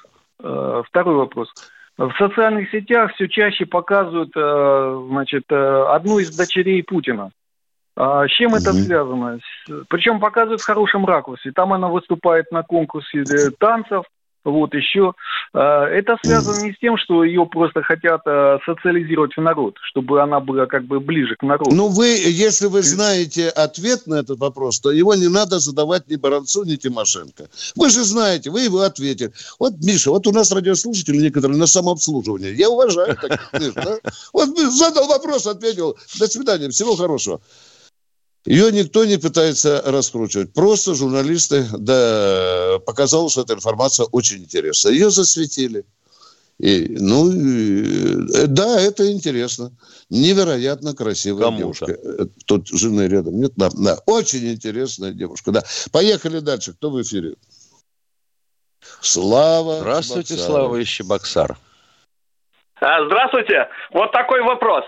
Э, 0.42 0.82
второй 0.88 1.16
вопрос. 1.16 1.48
В 1.96 2.12
социальных 2.18 2.70
сетях 2.70 3.12
все 3.14 3.26
чаще 3.28 3.64
показывают 3.64 4.30
э, 4.36 5.06
значит, 5.08 5.44
э, 5.50 5.84
одну 5.88 6.18
из 6.18 6.34
дочерей 6.36 6.82
Путина. 6.82 7.30
А 7.96 8.28
с 8.28 8.30
чем 8.32 8.54
это 8.54 8.70
mm 8.70 8.82
связано? 8.84 9.40
Причем 9.88 10.20
показывают 10.20 10.60
в 10.60 10.66
хорошем 10.66 11.06
ракурсе. 11.06 11.52
Там 11.52 11.72
она 11.72 11.88
выступает 11.88 12.52
на 12.52 12.62
конкурсе 12.62 13.24
танцев, 13.58 14.04
вот 14.50 14.74
еще. 14.74 15.12
А, 15.52 15.86
это 15.86 16.16
связано 16.22 16.64
не 16.64 16.72
с 16.72 16.78
тем, 16.78 16.96
что 16.96 17.24
ее 17.24 17.46
просто 17.46 17.82
хотят 17.82 18.22
а, 18.26 18.58
социализировать 18.64 19.36
в 19.36 19.40
народ, 19.40 19.76
чтобы 19.82 20.22
она 20.22 20.40
была 20.40 20.66
как 20.66 20.84
бы 20.84 21.00
ближе 21.00 21.36
к 21.36 21.42
народу. 21.42 21.74
Ну, 21.74 21.88
вы, 21.88 22.06
если 22.06 22.66
вы 22.66 22.82
знаете 22.82 23.48
ответ 23.48 24.06
на 24.06 24.14
этот 24.16 24.38
вопрос, 24.38 24.80
то 24.80 24.90
его 24.90 25.14
не 25.14 25.28
надо 25.28 25.58
задавать 25.58 26.08
ни 26.08 26.16
Баранцу, 26.16 26.64
ни 26.64 26.76
Тимошенко. 26.76 27.48
Вы 27.74 27.90
же 27.90 28.04
знаете, 28.04 28.50
вы 28.50 28.62
его 28.62 28.80
ответили. 28.80 29.32
Вот, 29.58 29.74
Миша, 29.82 30.10
вот 30.10 30.26
у 30.26 30.32
нас 30.32 30.52
радиослушатели 30.52 31.16
некоторые 31.16 31.58
на 31.58 31.66
самообслуживании. 31.66 32.54
Я 32.54 32.70
уважаю 32.70 33.16
таких? 33.16 33.74
Вот 34.32 34.48
задал 34.56 35.08
вопрос, 35.08 35.46
ответил. 35.46 35.96
До 36.18 36.26
свидания, 36.26 36.70
всего 36.70 36.96
хорошего. 36.96 37.40
Ее 38.46 38.70
никто 38.70 39.04
не 39.04 39.18
пытается 39.18 39.82
раскручивать. 39.84 40.52
Просто 40.54 40.94
журналисты 40.94 41.66
да, 41.76 42.78
показалось, 42.86 43.32
что 43.32 43.42
эта 43.42 43.54
информация 43.54 44.06
очень 44.06 44.38
интересна. 44.38 44.90
Ее 44.90 45.10
засветили. 45.10 45.84
И, 46.58 46.96
ну, 46.98 47.30
и, 47.30 48.46
да, 48.46 48.80
это 48.80 49.12
интересно. 49.12 49.72
Невероятно 50.08 50.94
красивая 50.94 51.42
Кому 51.42 51.58
девушка. 51.58 51.92
Э, 51.92 52.26
тут 52.46 52.68
жены 52.68 53.08
рядом 53.08 53.38
нет. 53.38 53.52
Да, 53.56 53.68
да, 53.74 53.98
очень 54.06 54.50
интересная 54.50 55.12
девушка. 55.12 55.50
Да. 55.50 55.62
Поехали 55.92 56.38
дальше. 56.38 56.72
Кто 56.72 56.90
в 56.90 57.02
эфире? 57.02 57.34
Слава. 59.00 59.80
Здравствуйте, 59.80 60.34
Баксар. 60.34 60.50
Слава 60.50 60.82
Ищебоксар. 60.82 61.58
А, 62.80 63.04
здравствуйте. 63.06 63.68
Вот 63.92 64.12
такой 64.12 64.42
вопрос. 64.42 64.84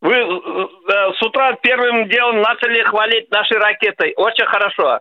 Вы 0.00 0.14
э, 0.14 0.18
э, 0.18 1.12
с 1.18 1.22
утра 1.22 1.52
первым 1.62 2.08
делом 2.08 2.40
начали 2.40 2.82
хвалить 2.84 3.30
наши 3.30 3.54
ракеты. 3.54 4.14
Очень 4.16 4.46
хорошо. 4.46 5.00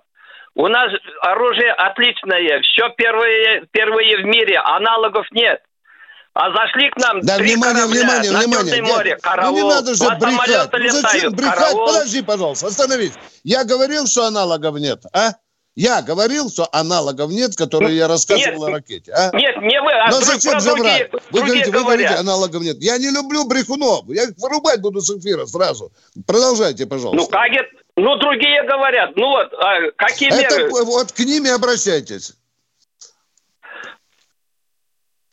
У 0.55 0.67
нас 0.67 0.91
оружие 1.21 1.71
отличное. 1.71 2.61
Все 2.63 2.89
первые, 2.97 3.65
первые 3.71 4.17
в 4.17 4.25
мире. 4.25 4.59
Аналогов 4.59 5.25
нет. 5.31 5.61
А 6.33 6.51
зашли 6.51 6.89
к 6.89 6.97
нам 6.97 7.21
да, 7.21 7.37
три 7.37 7.55
внимание, 7.55 7.83
корабля 7.83 8.01
внимание, 8.01 8.31
на 8.31 8.39
внимание. 8.39 8.83
море. 8.83 9.17
Караул. 9.21 9.51
Ну, 9.51 9.63
не 9.63 9.69
надо 9.69 9.95
же 9.95 10.03
брехать. 10.19 10.71
Ну, 10.73 10.89
зачем 10.89 11.33
брехать? 11.33 11.55
Караул. 11.55 11.87
Подожди, 11.87 12.21
пожалуйста, 12.21 12.67
остановись. 12.67 13.13
Я 13.43 13.63
говорил, 13.63 14.05
что 14.05 14.25
аналогов 14.25 14.75
нет, 14.79 15.01
а? 15.13 15.31
Я 15.75 16.01
говорил, 16.01 16.49
что 16.49 16.67
аналогов 16.71 17.31
нет, 17.31 17.55
которые 17.55 17.95
я 17.95 18.07
рассказывал 18.07 18.67
нет, 18.67 18.69
о 18.69 18.71
ракете. 18.71 19.11
А? 19.13 19.31
Нет, 19.35 19.55
не 19.61 19.81
вы, 19.81 19.91
а 19.93 20.09
Но 20.11 20.19
зачем 20.19 20.59
же 20.59 20.73
врать? 20.73 21.09
Вы 21.31 21.41
говорите, 21.41 21.71
вы 21.71 21.79
говорите, 21.83 22.15
аналогов 22.15 22.61
нет. 22.61 22.77
Я 22.81 22.97
не 22.97 23.09
люблю 23.09 23.45
брехунов. 23.45 24.05
Я 24.09 24.23
их 24.23 24.37
вырубать 24.37 24.81
буду 24.81 25.01
с 25.01 25.09
эфира 25.09 25.45
сразу. 25.45 25.91
Продолжайте, 26.25 26.85
пожалуйста. 26.85 27.17
Ну, 27.17 27.27
как 27.27 27.49
это? 27.51 27.69
Ну, 27.95 28.15
другие 28.17 28.63
говорят. 28.63 29.15
Ну, 29.15 29.27
вот, 29.27 29.53
а 29.53 29.91
какие 29.95 30.29
это, 30.29 30.57
меры? 30.57 30.69
Вот 30.85 31.11
к 31.11 31.19
ними 31.19 31.49
обращайтесь. 31.49 32.33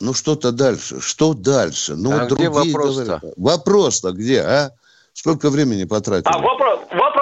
Ну, 0.01 0.13
что-то 0.13 0.53
дальше. 0.53 1.01
Что 1.01 1.33
дальше? 1.33 1.95
Ну, 1.97 2.13
а 2.13 2.27
другие 2.27 2.51
где 2.51 2.59
вопрос-то? 2.59 3.21
Вопрос-то 3.37 4.13
где, 4.13 4.43
а? 4.43 4.71
Сколько 5.15 5.49
времени 5.49 5.85
потратили? 5.85 6.31
А 6.31 6.39
вопрос, 6.39 6.81
вопрос 6.91 7.15
вот. 7.15 7.16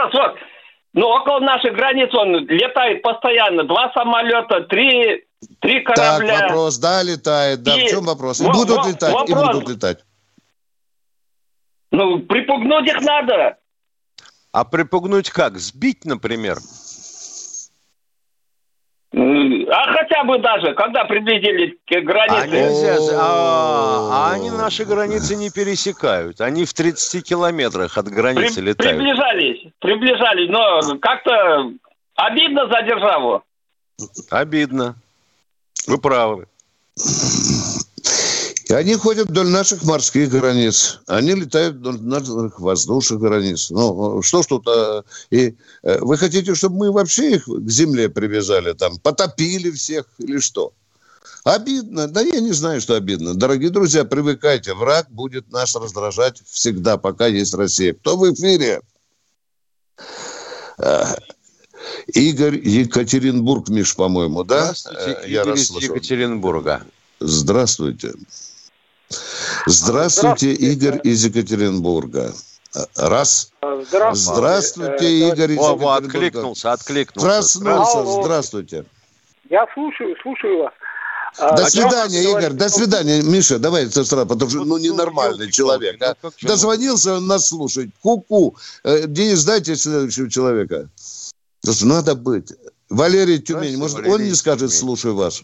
Ну, 0.94 1.08
около 1.08 1.40
наших 1.40 1.74
границ 1.74 2.14
он 2.14 2.46
летает 2.46 3.02
постоянно. 3.02 3.64
Два 3.64 3.92
самолета, 3.92 4.60
три, 4.60 5.26
три 5.60 5.82
корабля. 5.82 6.38
Так, 6.38 6.50
вопрос, 6.50 6.78
да, 6.78 7.02
летает. 7.02 7.62
Да, 7.64 7.76
и... 7.76 7.86
в 7.86 7.90
чем 7.90 8.04
вопрос? 8.04 8.40
И 8.40 8.44
будут 8.44 8.86
летать, 8.86 9.12
вопрос... 9.12 9.28
и 9.28 9.34
будут 9.34 9.68
летать. 9.68 10.04
Ну, 11.90 12.20
припугнуть 12.20 12.88
их 12.88 13.00
надо. 13.00 13.56
А 14.52 14.64
припугнуть 14.64 15.30
как? 15.30 15.58
Сбить, 15.58 16.04
например? 16.04 16.58
А 19.76 19.92
хотя 19.92 20.22
бы 20.22 20.38
даже, 20.38 20.72
когда 20.74 21.04
приблизились 21.04 21.74
к 21.84 22.00
границе. 22.04 22.42
А, 22.42 22.46
нельзя, 22.46 22.96
а, 23.18 24.10
а 24.12 24.32
они 24.32 24.50
наши 24.50 24.84
границы 24.84 25.34
не 25.34 25.50
пересекают. 25.50 26.40
Они 26.40 26.64
в 26.64 26.72
30 26.72 27.24
километрах 27.26 27.98
от 27.98 28.06
границы 28.06 28.60
При, 28.60 28.68
летают. 28.68 28.96
Приближались, 28.96 29.72
приближались, 29.80 30.48
но 30.48 30.98
как-то 31.00 31.72
обидно 32.14 32.68
за 32.68 32.82
державу. 32.82 33.42
Обидно. 34.30 34.94
Вы 35.88 35.98
правы. 35.98 36.46
И 38.66 38.72
они 38.72 38.94
ходят 38.94 39.28
вдоль 39.28 39.48
наших 39.48 39.84
морских 39.84 40.30
границ. 40.30 41.00
Они 41.06 41.34
летают 41.34 41.76
вдоль 41.76 42.00
наших 42.00 42.58
воздушных 42.58 43.20
границ. 43.20 43.70
Ну, 43.70 44.22
что 44.22 44.42
ж 44.42 44.46
тут... 44.46 44.66
А, 44.66 45.04
и, 45.30 45.54
э, 45.82 45.98
вы 46.00 46.16
хотите, 46.16 46.54
чтобы 46.54 46.78
мы 46.78 46.92
вообще 46.92 47.36
их 47.36 47.44
к 47.44 47.68
земле 47.68 48.08
привязали, 48.08 48.72
там, 48.72 48.98
потопили 48.98 49.70
всех 49.70 50.06
или 50.18 50.38
что? 50.38 50.72
Обидно. 51.44 52.08
Да 52.08 52.22
я 52.22 52.40
не 52.40 52.52
знаю, 52.52 52.80
что 52.80 52.94
обидно. 52.94 53.34
Дорогие 53.34 53.68
друзья, 53.68 54.04
привыкайте. 54.04 54.72
Враг 54.72 55.10
будет 55.10 55.52
нас 55.52 55.76
раздражать 55.76 56.40
всегда, 56.46 56.96
пока 56.96 57.26
есть 57.26 57.52
Россия. 57.52 57.92
Кто 57.92 58.16
в 58.16 58.32
эфире? 58.32 58.80
А, 60.78 61.18
Игорь 62.06 62.56
Екатеринбург, 62.66 63.68
Миш, 63.68 63.94
по-моему, 63.94 64.42
да? 64.42 64.72
Здравствуйте, 64.74 65.18
э, 65.22 65.28
Игорь 65.28 65.58
из 65.58 65.70
Екатеринбурга. 65.70 66.82
Здравствуйте. 67.20 68.14
Здравствуйте, 69.66 70.52
Игорь 70.52 71.00
из 71.04 71.24
Екатеринбурга. 71.24 72.32
Раз. 72.96 73.52
Здравствуйте, 73.62 74.34
Здравствуйте 74.34 75.06
э, 75.06 75.28
Игорь 75.28 75.52
из 75.52 75.58
О, 75.58 75.62
Екатеринбурга. 75.62 75.94
откликнулся, 75.94 76.72
откликнулся. 76.72 77.26
Проснулся, 77.26 78.22
здравствуйте. 78.22 78.84
Я 79.48 79.66
слушаю, 79.74 80.16
слушаю 80.22 80.64
вас. 80.64 80.72
До 81.38 81.64
а, 81.64 81.70
свидания, 81.70 82.22
Игорь, 82.22 82.40
говорить... 82.40 82.58
до 82.58 82.68
свидания. 82.68 83.22
Миша, 83.22 83.58
давай 83.58 83.88
сразу, 83.90 84.26
потому 84.26 84.50
что 84.50 84.64
ну, 84.64 84.78
ненормальный 84.78 85.50
человек. 85.50 86.00
А? 86.00 86.14
Дозвонился, 86.42 87.14
он 87.14 87.26
нас 87.26 87.48
слушает. 87.48 87.90
Ку-ку. 88.02 88.56
Э, 88.84 89.06
Денис, 89.06 89.44
дайте 89.44 89.74
следующего 89.74 90.30
человека. 90.30 90.88
Надо 91.82 92.14
быть. 92.14 92.52
Валерий 92.88 93.38
Тюмень, 93.38 93.76
может, 93.76 94.06
он 94.06 94.22
не 94.22 94.34
скажет, 94.34 94.72
слушаю 94.72 95.16
вас. 95.16 95.42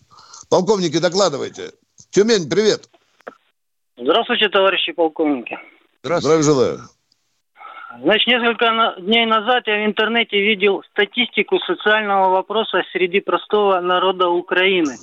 Полковники, 0.49 0.99
докладывайте. 0.99 1.73
Тюмень, 2.11 2.49
привет. 2.49 2.89
Здравствуйте, 4.03 4.49
товарищи 4.49 4.93
полковники. 4.93 5.59
Здравствуйте. 6.03 6.43
Здравия 6.43 6.43
желаю. 6.43 6.79
Значит, 8.01 8.27
несколько 8.29 8.95
дней 8.99 9.27
назад 9.27 9.65
я 9.67 9.77
в 9.77 9.85
интернете 9.87 10.41
видел 10.41 10.83
статистику 10.91 11.59
социального 11.59 12.31
вопроса 12.31 12.83
среди 12.93 13.21
простого 13.21 13.79
народа 13.81 14.29
Украины. 14.29 14.97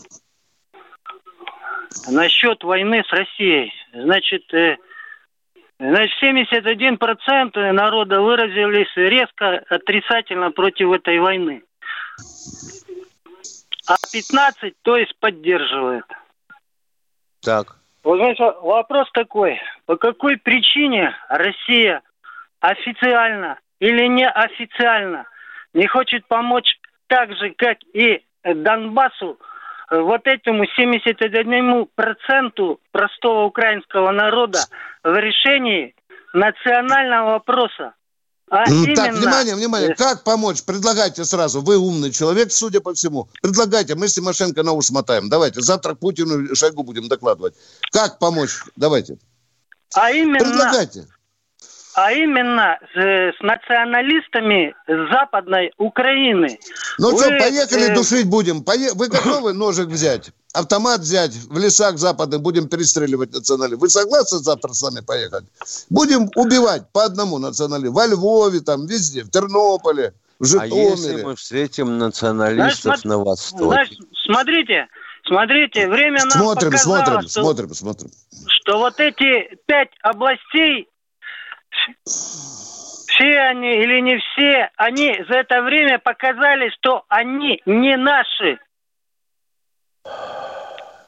Насчет 2.09 2.63
войны 2.63 3.03
с 3.07 3.11
Россией. 3.11 3.71
Значит, 3.93 4.51
э, 4.53 4.77
значит 5.77 6.15
71% 6.23 7.71
народа 7.73 8.21
выразились 8.21 8.91
резко 8.95 9.63
отрицательно 9.69 10.49
против 10.49 10.91
этой 10.91 11.19
войны. 11.19 11.61
А 13.87 13.95
15, 14.11 14.73
то 14.81 14.97
есть 14.97 15.15
поддерживает. 15.19 16.05
Так. 17.41 17.76
Вот, 18.07 18.19
значит, 18.19 18.39
вопрос 18.61 19.11
такой. 19.11 19.59
По 19.85 19.97
какой 19.97 20.37
причине 20.37 21.13
Россия 21.27 22.01
официально 22.61 23.59
или 23.81 24.07
неофициально 24.07 25.25
не 25.73 25.87
хочет 25.87 26.25
помочь 26.25 26.79
так 27.07 27.35
же, 27.35 27.53
как 27.57 27.79
и 27.91 28.23
Донбассу, 28.45 29.37
вот 29.91 30.21
этому 30.23 30.63
71% 30.63 32.77
простого 32.93 33.43
украинского 33.43 34.11
народа 34.11 34.59
в 35.03 35.13
решении 35.17 35.93
национального 36.31 37.31
вопроса. 37.31 37.93
А 38.49 38.69
ну, 38.69 38.83
именно... 38.83 38.95
Так, 38.95 39.15
внимание, 39.15 39.55
внимание. 39.55 39.95
Как 39.95 40.23
помочь? 40.23 40.63
Предлагайте 40.63 41.25
сразу. 41.25 41.61
Вы 41.61 41.77
умный 41.77 42.11
человек, 42.11 42.51
судя 42.51 42.79
по 42.79 42.93
всему. 42.93 43.29
Предлагайте. 43.41 43.95
Мы 43.95 44.07
с 44.07 44.13
Тимошенко 44.13 44.63
на 44.63 44.71
ус 44.71 44.89
мотаем. 44.89 45.29
Давайте. 45.29 45.61
Завтра 45.61 45.95
Путину 45.95 46.55
Шойгу 46.55 46.83
будем 46.83 47.09
докладывать. 47.09 47.55
Как 47.91 48.19
помочь? 48.19 48.63
Давайте. 48.75 49.17
А 49.93 50.11
именно... 50.11 50.39
Предлагайте 50.39 51.07
а 51.97 52.11
именно 52.11 52.77
с, 52.93 52.97
с 52.99 53.41
националистами 53.41 54.75
Западной 55.11 55.71
Украины. 55.79 56.59
Ну 56.99 57.11
Вы, 57.11 57.23
что, 57.23 57.29
поехали 57.39 57.91
э... 57.91 57.95
душить 57.95 58.29
будем. 58.29 58.63
Пое... 58.63 58.93
Вы 58.93 59.07
готовы 59.07 59.53
ножик 59.53 59.87
взять? 59.87 60.29
Автомат 60.53 60.99
взять, 61.01 61.31
в 61.33 61.57
лесах 61.57 61.97
западных 61.97 62.41
будем 62.41 62.69
перестреливать 62.69 63.33
националистов. 63.33 63.81
Вы 63.81 63.89
согласны 63.89 64.37
завтра 64.37 64.73
с 64.73 64.83
нами 64.83 65.03
поехать? 65.03 65.45
Будем 65.89 66.29
убивать 66.35 66.83
по 66.91 67.03
одному 67.03 67.39
националисту. 67.39 67.93
Во 67.93 68.05
Львове, 68.05 68.59
там, 68.59 68.85
везде, 68.85 69.23
в 69.23 69.31
Тернополе, 69.31 70.13
в 70.39 70.45
Житомире. 70.45 70.89
А 70.89 70.91
если 70.91 71.23
мы 71.23 71.35
встретим 71.35 71.97
националистов 71.97 72.83
Знаешь, 72.83 73.03
на 73.05 73.17
Востоке? 73.17 73.63
Знаешь, 73.63 73.89
смотрите, 74.23 74.87
смотрите, 75.25 75.87
время 75.87 76.19
нам 76.19 76.29
смотрим, 76.29 76.71
показало, 76.71 76.97
смотрим, 76.97 77.21
что, 77.21 77.41
смотрим, 77.41 77.73
смотрим. 77.73 78.11
Что 78.47 78.77
вот 78.77 78.99
эти 78.99 79.57
пять 79.65 79.89
областей 80.03 80.87
все 82.05 83.39
они 83.49 83.75
или 83.83 84.01
не 84.01 84.17
все, 84.17 84.69
они 84.77 85.23
за 85.27 85.35
это 85.35 85.61
время 85.61 85.99
показали, 85.99 86.69
что 86.77 87.03
они 87.09 87.61
не 87.65 87.97
наши. 87.97 88.59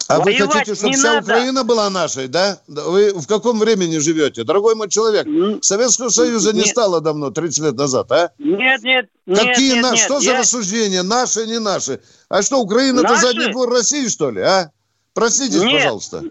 А 0.09 0.19
вы 0.21 0.33
хотите, 0.33 0.73
чтобы 0.73 0.93
вся 0.93 1.13
надо. 1.13 1.33
Украина 1.33 1.63
была 1.63 1.87
нашей, 1.91 2.27
да? 2.27 2.57
Вы 2.67 3.13
в 3.13 3.27
каком 3.27 3.59
времени 3.59 3.99
живете? 3.99 4.43
Дорогой 4.43 4.73
мой 4.73 4.89
человек, 4.89 5.27
Советского 5.63 6.09
Союза 6.09 6.51
нет. 6.51 6.65
не 6.65 6.71
стало 6.71 6.99
давно, 6.99 7.29
30 7.29 7.65
лет 7.65 7.75
назад, 7.75 8.11
а? 8.11 8.31
Нет, 8.39 8.81
нет, 8.81 9.07
Какие 9.27 9.73
нет, 9.73 9.83
на... 9.83 9.91
нет, 9.91 9.99
Что 9.99 10.15
нет, 10.15 10.23
за 10.23 10.31
я... 10.31 10.39
рассуждения? 10.39 11.03
Наши, 11.03 11.45
не 11.45 11.59
наши? 11.59 12.01
А 12.27 12.41
что, 12.41 12.59
Украина 12.59 13.01
это 13.01 13.17
задний 13.17 13.51
двор 13.51 13.69
России, 13.69 14.07
что 14.07 14.31
ли, 14.31 14.41
а? 14.41 14.71
Простите, 15.13 15.61
пожалуйста. 15.61 16.23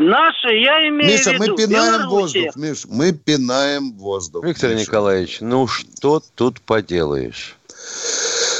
Наши, 0.00 0.48
я 0.54 0.88
имею 0.88 1.12
Миша, 1.12 1.30
в 1.30 1.34
виду. 1.34 1.52
мы 1.52 1.56
пинаем 1.58 1.92
Белоруссия. 1.92 2.40
воздух, 2.40 2.56
Миш, 2.56 2.84
мы 2.88 3.12
пинаем 3.12 3.92
воздух. 3.92 4.44
Виктор 4.44 4.70
Миша. 4.70 4.80
Николаевич, 4.80 5.38
ну 5.42 5.66
что 5.66 6.22
тут 6.34 6.62
поделаешь? 6.62 7.58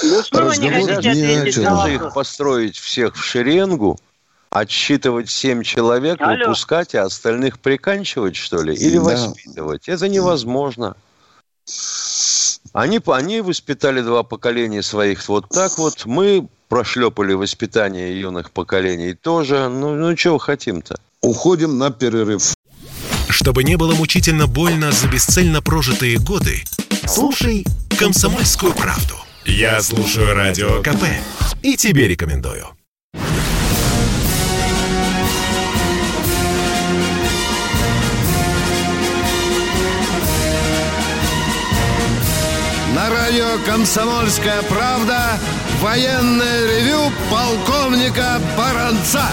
Ну, 0.03 0.22
снова 0.22 0.53
не 0.53 0.70
хотите 0.70 1.11
ответить 1.11 1.57
на 1.57 1.88
их 1.88 2.12
построить 2.12 2.76
всех 2.76 3.16
в 3.16 3.24
шеренгу, 3.24 3.98
отсчитывать 4.50 5.31
семь 5.31 5.62
человек, 5.62 6.20
Алло. 6.20 6.37
выпускать, 6.37 6.94
а 6.94 7.05
остальных 7.05 7.59
приканчивать, 7.59 8.37
что 8.37 8.62
ли? 8.62 8.74
Или 8.74 8.98
да. 8.98 9.05
воспитывать? 9.05 9.88
Это 9.88 10.09
невозможно. 10.09 10.94
Они, 12.74 13.00
они 13.07 13.40
воспитали 13.40 14.03
два 14.03 14.24
поколения 14.24 14.83
своих 14.83 15.26
вот 15.26 15.48
так 15.48 15.79
вот. 15.79 16.05
Мы 16.05 16.48
прошлепали 16.68 17.33
воспитание 17.33 18.20
юных 18.20 18.50
поколений 18.50 19.14
тоже. 19.14 19.68
Ну, 19.70 19.94
ну 19.94 20.14
чего 20.14 20.37
хотим-то? 20.37 21.00
Уходим 21.22 21.76
на 21.76 21.90
перерыв. 21.90 22.54
Чтобы 23.28 23.62
не 23.62 23.76
было 23.76 23.94
мучительно 23.94 24.46
больно 24.46 24.90
за 24.90 25.06
бесцельно 25.06 25.61
прожитые 25.61 26.18
годы, 26.18 26.64
слушай 27.06 27.66
«Комсомольскую 27.98 28.72
правду». 28.72 29.16
Я 29.44 29.83
слушаю 29.83 30.35
Радио 30.35 30.83
КП 30.83 31.04
и 31.62 31.76
тебе 31.76 32.09
рекомендую. 32.09 32.68
На 42.94 43.11
радио 43.11 43.59
«Комсомольская 43.66 44.62
правда» 44.62 45.38
военное 45.80 46.66
ревю 46.66 47.12
полковника 47.30 48.40
Баранца. 48.56 49.26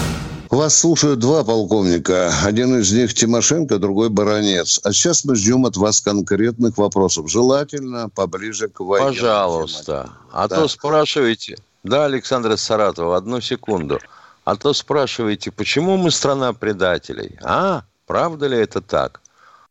Вас 0.50 0.78
слушают 0.78 1.18
два 1.18 1.44
полковника. 1.44 2.32
Один 2.42 2.78
из 2.78 2.90
них 2.90 3.12
Тимошенко, 3.12 3.78
другой 3.78 4.08
Баранец. 4.08 4.80
А 4.82 4.92
сейчас 4.92 5.24
мы 5.26 5.36
ждем 5.36 5.66
от 5.66 5.76
вас 5.76 6.00
конкретных 6.00 6.78
вопросов. 6.78 7.30
Желательно 7.30 8.08
поближе 8.08 8.68
к 8.68 8.80
войне. 8.80 9.08
Пожалуйста. 9.08 10.10
А 10.32 10.48
да. 10.48 10.56
то 10.56 10.68
спрашиваете... 10.68 11.58
Да, 11.84 12.06
Александр 12.06 12.52
из 12.52 12.62
Саратова, 12.62 13.16
одну 13.16 13.40
секунду. 13.40 14.00
А 14.44 14.56
то 14.56 14.72
спрашиваете, 14.72 15.50
почему 15.50 15.96
мы 15.96 16.10
страна 16.10 16.52
предателей? 16.52 17.38
А, 17.42 17.82
правда 18.06 18.46
ли 18.46 18.58
это 18.58 18.80
так? 18.80 19.20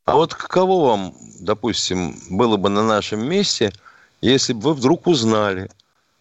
А 0.06 0.16
вот 0.16 0.34
каково 0.34 0.88
вам, 0.88 1.16
допустим, 1.40 2.16
было 2.30 2.56
бы 2.58 2.70
на 2.70 2.84
нашем 2.84 3.28
месте, 3.28 3.74
если 4.22 4.54
бы 4.54 4.62
вы 4.62 4.74
вдруг 4.76 5.08
узнали, 5.08 5.70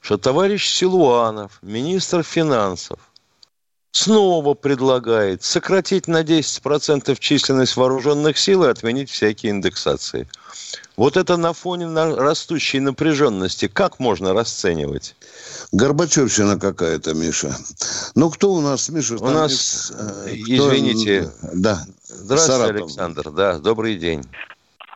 что 0.00 0.18
товарищ 0.18 0.66
Силуанов, 0.68 1.58
министр 1.62 2.22
финансов, 2.22 2.98
снова 3.96 4.54
предлагает 4.54 5.42
сократить 5.42 6.06
на 6.06 6.22
10% 6.22 7.16
численность 7.18 7.76
вооруженных 7.76 8.36
сил 8.36 8.64
и 8.64 8.68
отменить 8.68 9.10
всякие 9.10 9.52
индексации. 9.52 10.28
Вот 10.96 11.16
это 11.16 11.36
на 11.36 11.52
фоне 11.54 11.86
растущей 11.88 12.80
напряженности 12.80 13.68
как 13.68 13.98
можно 13.98 14.34
расценивать? 14.34 15.16
Горбачевщина 15.72 16.58
какая-то, 16.58 17.14
Миша. 17.14 17.52
Ну, 18.14 18.30
кто 18.30 18.52
у 18.52 18.60
нас, 18.60 18.90
Миша? 18.90 19.14
У 19.16 19.30
нас, 19.30 19.52
из, 19.52 19.90
э, 19.92 20.34
извините. 20.34 21.30
Да. 21.54 21.78
Здравствуйте, 22.04 22.58
Саратов. 22.58 22.82
Александр. 22.82 23.30
Да, 23.30 23.58
добрый 23.58 23.96
день. 23.96 24.24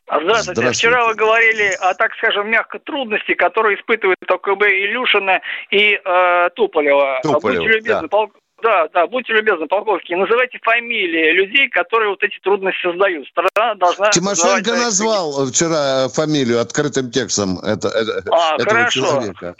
Здравствуйте. 0.05 0.61
Здравствуйте. 0.61 0.73
Вчера 0.73 1.07
вы 1.07 1.15
говорили 1.15 1.71
о, 1.79 1.93
так 1.93 2.13
скажем, 2.17 2.49
мягко 2.49 2.79
трудности, 2.79 3.33
которые 3.33 3.79
испытывают 3.79 4.19
ОКБ 4.27 4.63
Илюшина 4.63 5.41
и 5.71 5.99
э, 6.03 6.49
Туполева. 6.55 7.19
Туполева, 7.23 7.63
Будьте 7.63 7.77
любезны, 7.77 8.01
да. 8.01 8.07
полк... 8.07 8.35
Да, 8.61 8.87
да, 8.93 9.07
будьте 9.07 9.33
любезны, 9.33 9.67
полковники, 9.67 10.13
называйте 10.13 10.59
фамилии 10.61 11.31
людей, 11.33 11.69
которые 11.69 12.09
вот 12.09 12.23
эти 12.23 12.39
трудности 12.39 12.81
создают. 12.81 13.27
Страна 13.27 13.75
должна... 13.75 14.09
Тимошенко 14.09 14.71
назвал 14.71 15.47
вчера 15.47 16.09
фамилию 16.09 16.59
открытым 16.61 17.11
текстом 17.11 17.59
это, 17.59 17.87
это, 17.89 18.23
а, 18.31 18.55
этого 18.55 18.69
хорошо. 18.69 18.99
человека. 19.01 19.55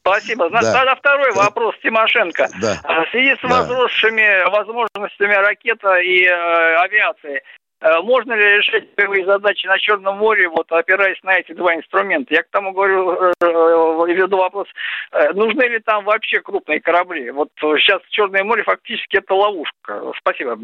Спасибо. 0.00 0.50
Да. 0.50 0.60
Тогда 0.60 0.94
второй 0.96 1.32
вопрос 1.32 1.74
Тимошенко. 1.82 2.48
Да. 2.60 2.80
В 2.82 3.10
связи 3.10 3.36
с 3.36 3.42
возросшими 3.42 4.50
возможностями 4.50 5.34
ракета 5.34 5.96
и 5.98 6.24
э, 6.24 6.76
авиации, 6.76 7.42
Э, 7.42 7.61
можно 8.02 8.32
ли 8.34 8.58
решать 8.58 8.94
первые 8.94 9.26
задачи 9.26 9.66
на 9.66 9.78
Черном 9.78 10.18
море, 10.18 10.48
вот 10.48 10.70
опираясь 10.70 11.20
на 11.24 11.34
эти 11.34 11.52
два 11.52 11.74
инструмента? 11.74 12.32
Я 12.32 12.42
к 12.42 12.50
тому 12.50 12.72
говорю, 12.72 13.12
э, 13.12 13.32
э, 13.40 14.14
веду 14.14 14.36
вопрос, 14.36 14.68
нужны 15.34 15.62
ли 15.64 15.80
там 15.80 16.04
вообще 16.04 16.40
крупные 16.40 16.80
корабли? 16.80 17.30
Вот 17.30 17.48
сейчас 17.58 18.00
Черное 18.10 18.44
море 18.44 18.62
фактически 18.62 19.16
это 19.16 19.34
ловушка. 19.34 20.12
Спасибо. 20.18 20.56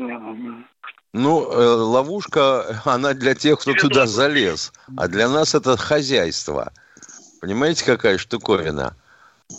Ну, 1.12 1.38
ловушка, 1.38 2.81
она 2.85 3.14
для 3.14 3.35
тех, 3.35 3.59
кто 3.61 3.72
туда 3.72 4.07
залез. 4.07 4.72
А 4.96 5.09
для 5.09 5.28
нас 5.28 5.54
это 5.54 5.76
хозяйство. 5.76 6.72
Понимаете, 7.40 7.85
какая 7.85 8.18
штуковина? 8.18 8.94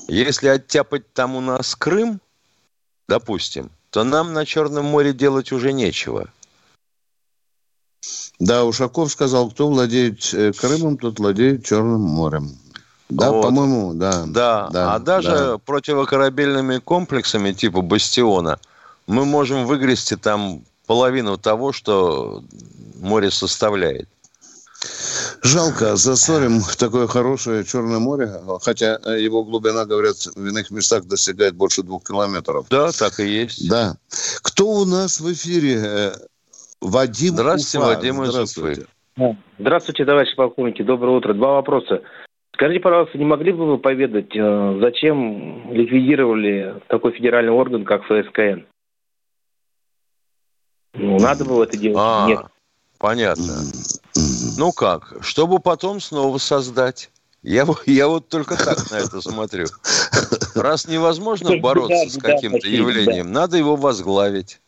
Если 0.07 0.47
оттяпать 0.47 1.11
там 1.13 1.35
у 1.35 1.41
нас 1.41 1.75
Крым, 1.75 2.21
допустим, 3.07 3.69
то 3.89 4.03
нам 4.03 4.33
на 4.33 4.45
Черном 4.45 4.85
море 4.85 5.11
делать 5.11 5.51
уже 5.51 5.73
нечего– 5.73 6.27
да, 8.39 8.63
Ушаков 8.63 9.11
сказал, 9.11 9.49
кто 9.49 9.67
владеет 9.67 10.33
э, 10.33 10.53
Крымом, 10.53 10.97
тот 10.97 11.19
владеет 11.19 11.65
Черным 11.65 12.01
морем. 12.01 12.57
Да, 13.09 13.31
вот. 13.31 13.41
по-моему, 13.41 13.93
да. 13.93 14.25
Да, 14.27 14.69
да 14.71 14.93
а 14.95 14.99
даже 14.99 15.29
да. 15.29 15.57
противокорабельными 15.57 16.77
комплексами 16.77 17.51
типа 17.51 17.81
«Бастиона» 17.81 18.59
мы 19.07 19.25
можем 19.25 19.65
выгрести 19.65 20.15
там 20.15 20.63
половину 20.85 21.37
того, 21.37 21.73
что 21.73 22.43
море 22.99 23.31
составляет. 23.31 24.07
Жалко, 25.41 25.97
засорим 25.97 26.63
такое 26.77 27.07
хорошее 27.07 27.65
Черное 27.65 27.99
море, 27.99 28.41
хотя 28.61 28.95
его 29.17 29.43
глубина, 29.43 29.85
говорят, 29.85 30.15
в 30.35 30.45
иных 30.45 30.71
местах 30.71 31.05
достигает 31.05 31.55
больше 31.55 31.83
двух 31.83 32.05
километров. 32.05 32.67
Да, 32.69 32.91
так 32.91 33.19
и 33.19 33.27
есть. 33.27 33.67
Да. 33.67 33.97
Кто 34.41 34.67
у 34.69 34.85
нас 34.85 35.19
в 35.19 35.33
эфире? 35.33 36.13
Вадим 36.81 37.33
Здравствуйте, 37.33 37.77
Уфа. 37.79 37.95
Вадим 37.95 38.25
Здравствуйте. 38.25 38.85
Здравствуйте, 39.59 40.05
товарищи 40.05 40.35
полковники. 40.35 40.81
Доброе 40.81 41.17
утро. 41.17 41.33
Два 41.33 41.53
вопроса. 41.55 42.01
Скажите, 42.53 42.79
пожалуйста, 42.79 43.17
не 43.17 43.25
могли 43.25 43.51
бы 43.51 43.65
вы 43.65 43.77
поведать, 43.77 44.35
э, 44.35 44.79
зачем 44.81 45.71
ликвидировали 45.73 46.81
такой 46.87 47.13
федеральный 47.13 47.53
орган, 47.53 47.85
как 47.85 48.03
ФСКН? 48.03 48.65
Ну, 50.93 51.19
надо 51.19 51.45
было 51.45 51.63
это 51.63 51.77
делать? 51.77 51.97
А, 51.99 52.27
Нет. 52.27 52.39
Понятно. 52.97 53.61
Ну 54.57 54.73
как? 54.73 55.17
Чтобы 55.21 55.59
потом 55.59 56.01
снова 56.01 56.37
создать. 56.37 57.09
Я, 57.41 57.65
я 57.85 58.07
вот 58.09 58.27
только 58.27 58.57
так 58.57 58.91
на 58.91 58.97
это 58.97 59.21
смотрю. 59.21 59.65
Раз 60.55 60.87
невозможно 60.87 61.57
бороться 61.61 62.09
с 62.09 62.21
каким-то 62.21 62.67
явлением, 62.67 63.31
надо 63.31 63.55
его 63.55 63.77
возглавить. 63.77 64.59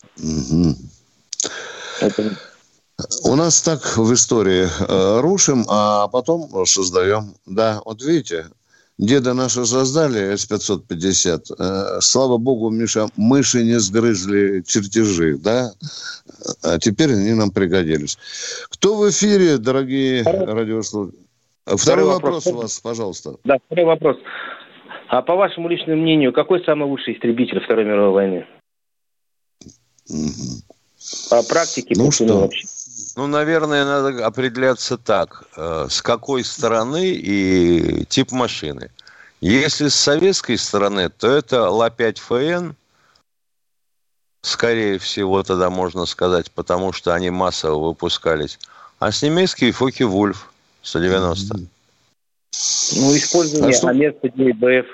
У 3.24 3.36
нас 3.36 3.62
так 3.62 3.98
в 3.98 4.14
истории 4.14 4.68
э, 4.68 5.22
рушим, 5.22 5.66
а 5.68 6.08
потом 6.08 6.66
создаем. 6.66 7.34
Да, 7.46 7.82
вот 7.86 8.04
видите, 8.04 8.46
деда 8.98 9.34
наши 9.34 9.66
создали 9.66 10.36
С-550. 10.36 11.56
Э, 11.58 12.02
слава 12.02 12.38
богу, 12.38 12.70
Миша, 12.70 13.08
мыши 13.18 13.64
не 13.64 13.80
сгрызли 13.80 14.62
чертежи, 14.62 15.38
да? 15.38 15.72
А 16.64 16.80
теперь 16.80 17.14
они 17.14 17.34
нам 17.34 17.52
пригодились. 17.52 18.18
Кто 18.70 18.98
в 18.98 19.10
эфире, 19.10 19.58
дорогие 19.58 20.24
радиослушатели? 20.24 21.20
Второй, 21.66 21.78
второй 21.78 22.06
вопрос. 22.06 22.46
вопрос 22.46 22.48
у 22.48 22.62
вас, 22.62 22.80
пожалуйста. 22.80 23.36
Да, 23.44 23.58
второй 23.66 23.86
вопрос. 23.86 24.18
А 25.08 25.22
по 25.22 25.36
вашему 25.36 25.68
личному 25.68 26.02
мнению, 26.02 26.34
какой 26.34 26.64
самый 26.64 26.88
лучший 26.88 27.16
истребитель 27.16 27.60
Второй 27.64 27.86
мировой 27.86 28.12
войны? 28.12 28.48
Угу. 30.10 30.81
По 31.30 31.44
практике 31.44 31.94
ну, 31.98 32.12
что? 32.12 32.42
вообще. 32.42 32.68
Ну, 33.16 33.28
наверное, 33.28 33.86
надо 33.86 34.26
определяться 34.26 34.98
так. 34.98 35.44
Э, 35.58 35.88
с 35.90 36.02
какой 36.02 36.44
стороны 36.44 37.12
и 37.12 38.06
тип 38.06 38.32
машины. 38.32 38.90
Если 39.42 39.88
с 39.88 39.96
советской 39.96 40.58
стороны, 40.58 41.10
то 41.10 41.28
это 41.28 41.70
Ла-5ФН, 41.70 42.74
скорее 44.44 45.00
всего, 45.00 45.42
тогда 45.44 45.70
можно 45.70 46.06
сказать, 46.06 46.52
потому 46.52 46.94
что 46.94 47.14
они 47.14 47.32
массово 47.32 47.88
выпускались. 47.88 48.60
А 49.00 49.12
с 49.12 49.24
немецкий 49.24 49.72
Фоки 49.72 50.04
Вульф 50.04 50.54
190. 50.84 51.56
Ну, 51.58 53.16
использование 53.16 53.76
а 53.76 53.78
что... 53.78 53.88
АМЕС-109БФ 53.90 54.86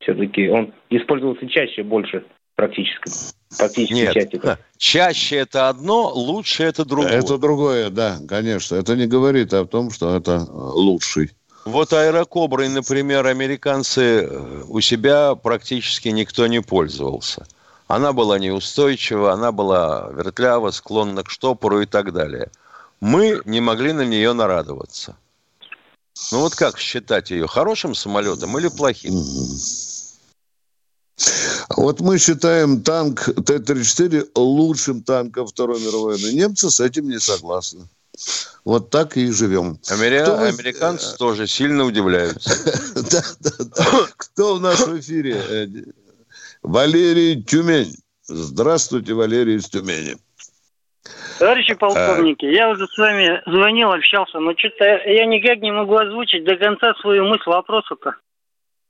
все-таки, 0.00 0.48
он 0.48 0.74
использовался 0.90 1.48
чаще, 1.48 1.84
больше 1.84 2.24
практически. 2.56 3.10
Практически 3.58 3.92
Нет, 3.94 4.14
части. 4.14 4.40
чаще 4.76 5.36
это 5.36 5.68
одно, 5.68 6.10
лучше 6.12 6.64
это 6.64 6.84
другое. 6.84 7.12
Это 7.12 7.38
другое, 7.38 7.90
да, 7.90 8.18
конечно. 8.28 8.76
Это 8.76 8.96
не 8.96 9.06
говорит 9.06 9.52
о 9.52 9.66
том, 9.66 9.90
что 9.90 10.16
это 10.16 10.46
лучший. 10.50 11.30
Вот 11.64 11.92
аэрокоброй, 11.92 12.68
например, 12.68 13.26
американцы 13.26 14.00
э, 14.24 14.62
у 14.66 14.80
себя 14.80 15.36
практически 15.36 16.08
никто 16.08 16.46
не 16.48 16.60
пользовался. 16.60 17.46
Она 17.86 18.12
была 18.12 18.38
неустойчива, 18.38 19.32
она 19.32 19.52
была 19.52 20.10
вертлява, 20.12 20.70
склонна 20.70 21.22
к 21.22 21.30
штопору 21.30 21.82
и 21.82 21.86
так 21.86 22.12
далее. 22.12 22.50
Мы 23.00 23.40
не 23.44 23.60
могли 23.60 23.92
на 23.92 24.04
нее 24.04 24.32
нарадоваться. 24.32 25.16
Ну 26.30 26.40
вот 26.40 26.54
как 26.54 26.78
считать 26.78 27.30
ее, 27.30 27.46
хорошим 27.46 27.94
самолетом 27.94 28.58
или 28.58 28.68
плохим? 28.68 29.14
Вот 31.82 31.98
мы 31.98 32.16
считаем 32.16 32.80
танк 32.80 33.24
Т-34 33.24 34.28
лучшим 34.36 35.02
танком 35.02 35.48
Второй 35.48 35.80
мировой 35.80 36.12
войны. 36.12 36.32
Немцы 36.32 36.70
с 36.70 36.78
этим 36.78 37.08
не 37.08 37.18
согласны. 37.18 37.88
Вот 38.64 38.90
так 38.90 39.16
и 39.16 39.32
живем. 39.32 39.80
Амери... 39.90 40.22
Кто 40.22 40.38
Американцы 40.38 41.18
тоже 41.18 41.48
сильно 41.48 41.84
удивляются. 41.84 42.50
Да, 43.10 43.22
да, 43.40 43.64
да. 43.76 43.84
Кто 44.16 44.58
в 44.58 45.00
эфире? 45.00 45.82
Валерий 46.62 47.42
Тюмень. 47.42 47.96
Здравствуйте, 48.26 49.14
Валерий 49.14 49.56
из 49.56 49.68
Тюмени. 49.68 50.18
Товарищи 51.40 51.74
полковники, 51.74 52.44
я 52.44 52.70
уже 52.70 52.86
с 52.86 52.96
вами 52.96 53.42
звонил, 53.44 53.90
общался, 53.90 54.38
но 54.38 54.56
что-то 54.56 54.84
я 54.84 55.26
никак 55.26 55.58
не 55.58 55.72
могу 55.72 55.96
озвучить 55.96 56.44
до 56.44 56.56
конца 56.56 56.94
свою 57.00 57.24
мысль 57.24 57.50
вопроса-то. 57.50 58.14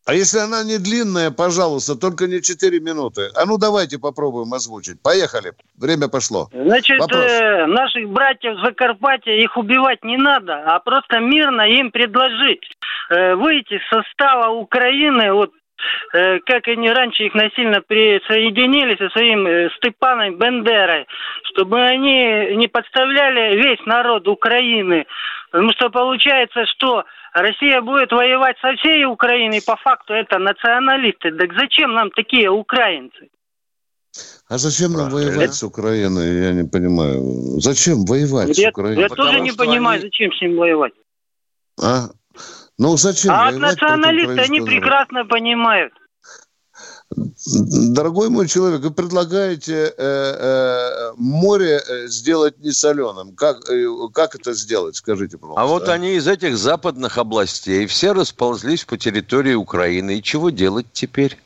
А 0.05 0.15
если 0.15 0.39
она 0.39 0.65
не 0.65 0.79
длинная, 0.79 1.31
пожалуйста, 1.31 1.95
только 1.95 2.27
не 2.27 2.43
4 2.43 2.81
минуты. 2.81 3.29
А 3.37 3.47
ну 3.47 3.57
давайте 3.57 3.99
попробуем 3.99 4.53
озвучить. 4.53 5.01
Поехали. 5.01 5.53
Время 5.79 6.09
пошло. 6.09 6.49
Значит, 6.53 7.01
э, 7.01 7.67
наших 7.67 8.09
братьев 8.09 8.59
Закарпатья 8.65 9.33
их 9.33 9.57
убивать 9.57 10.03
не 10.03 10.17
надо, 10.17 10.55
а 10.67 10.81
просто 10.81 11.21
мирно 11.21 11.63
им 11.63 11.93
предложить 11.93 12.65
э, 13.11 13.37
выйти 13.37 13.75
из 13.75 13.89
состава 13.89 14.51
Украины, 14.53 15.33
вот 15.33 15.53
э, 16.15 16.41
как 16.41 16.67
они 16.67 16.91
раньше 16.91 17.25
их 17.25 17.35
насильно 17.35 17.81
присоединили 17.81 18.97
со 18.97 19.09
своим 19.11 19.47
э, 19.47 19.71
Степаном 19.77 20.37
Бендерой, 20.37 21.07
чтобы 21.45 21.81
они 21.81 22.57
не 22.57 22.67
подставляли 22.67 23.57
весь 23.57 23.87
народ 23.87 24.27
Украины. 24.27 25.07
Потому 25.53 25.71
что 25.73 25.91
получается, 25.91 26.67
что 26.67 27.05
Россия 27.33 27.81
будет 27.81 28.13
воевать 28.13 28.57
со 28.61 28.75
всей 28.77 29.05
Украиной, 29.07 29.63
по 29.63 29.77
факту 29.77 30.13
это 30.13 30.39
националисты. 30.39 31.33
Так 31.33 31.53
зачем 31.59 31.95
нам 31.95 32.11
такие 32.11 32.51
украинцы? 32.51 33.31
А 34.49 34.59
зачем 34.59 34.93
нам 34.93 35.09
воевать 35.09 35.37
это... 35.37 35.53
с 35.53 35.63
Украиной, 35.63 36.45
я 36.45 36.53
не 36.53 36.69
понимаю. 36.69 37.23
Зачем 37.61 38.05
воевать 38.05 38.59
я, 38.59 38.69
с 38.69 38.73
Украиной? 38.73 39.01
Я 39.01 39.09
тоже 39.09 39.41
не 39.41 39.53
понимаю, 39.53 40.01
они... 40.01 40.03
зачем 40.03 40.31
с 40.33 40.43
ним 40.43 40.57
воевать. 40.57 40.93
А? 41.83 42.09
Ну 42.79 42.97
зачем 42.99 43.33
а 43.33 43.51
воевать 43.51 43.61
националисты, 43.61 44.41
они 44.41 44.61
прекрасно 44.61 45.25
понимают. 45.25 45.95
Дорогой 47.47 48.29
мой 48.29 48.49
человек, 48.49 48.83
вы 48.83 48.91
предлагаете 48.91 49.73
э, 49.75 49.93
э, 49.99 51.13
море 51.17 51.83
э, 51.87 52.07
сделать 52.09 52.59
не 52.61 52.73
соленым. 52.73 53.35
Как, 53.35 53.61
как 54.13 54.35
это 54.35 54.53
сделать, 54.53 54.97
скажите, 54.97 55.39
пожалуйста. 55.39 55.63
А 55.63 55.67
вот 55.67 55.89
они 55.89 56.15
из 56.15 56.27
этих 56.29 56.57
западных 56.57 57.19
областей 57.19 57.87
все 57.87 58.13
расползлись 58.13 58.85
по 58.85 58.97
территории 58.97 59.55
Украины. 59.55 60.19
И 60.19 60.23
чего 60.23 60.51
делать 60.51 60.87
теперь? 60.93 61.39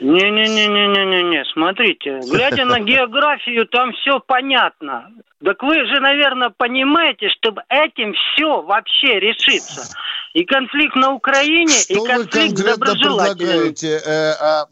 Не-не-не-не-не-не, 0.00 1.44
смотрите, 1.52 2.20
глядя 2.30 2.64
на 2.64 2.80
географию, 2.92 3.66
там 3.66 3.92
все 3.92 4.20
понятно. 4.20 5.10
Так 5.44 5.62
вы 5.62 5.86
же, 5.86 6.00
наверное, 6.00 6.50
понимаете, 6.56 7.28
чтобы 7.30 7.62
этим 7.68 8.12
все 8.14 8.62
вообще 8.62 9.18
решиться. 9.18 9.96
И 10.34 10.44
конфликт 10.44 10.94
на 10.94 11.12
Украине, 11.14 11.72
Что 11.72 11.94
и 11.94 12.06
конфликт 12.06 12.58
вы 12.58 12.64
конкретно 12.64 12.94
предлагаете? 12.94 14.00
Э, 14.04 14.32
а, 14.40 14.66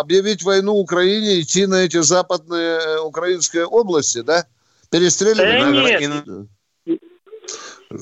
объявить 0.00 0.42
войну 0.42 0.74
Украине, 0.74 1.40
идти 1.40 1.66
на 1.66 1.76
эти 1.76 2.00
западные 2.02 2.78
э, 2.78 2.98
украинские 3.00 3.66
области, 3.66 4.22
да? 4.22 4.44
Перестреливать? 4.90 5.46
Да 5.46 5.70
нет. 5.70 6.98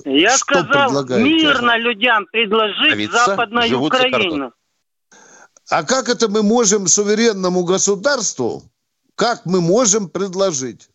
Я 0.05 0.31
Что 0.31 0.39
сказал, 0.39 1.05
мирно 1.19 1.77
людям 1.77 2.27
предложить 2.33 3.11
Западную 3.11 3.81
Украину. 3.81 4.53
А 5.71 5.83
как 5.83 6.09
это 6.09 6.29
мы 6.29 6.43
можем 6.43 6.87
суверенному 6.87 7.65
государству, 7.65 8.63
как 9.15 9.47
мы 9.47 9.61
можем 9.61 10.09
предложить? 10.09 10.89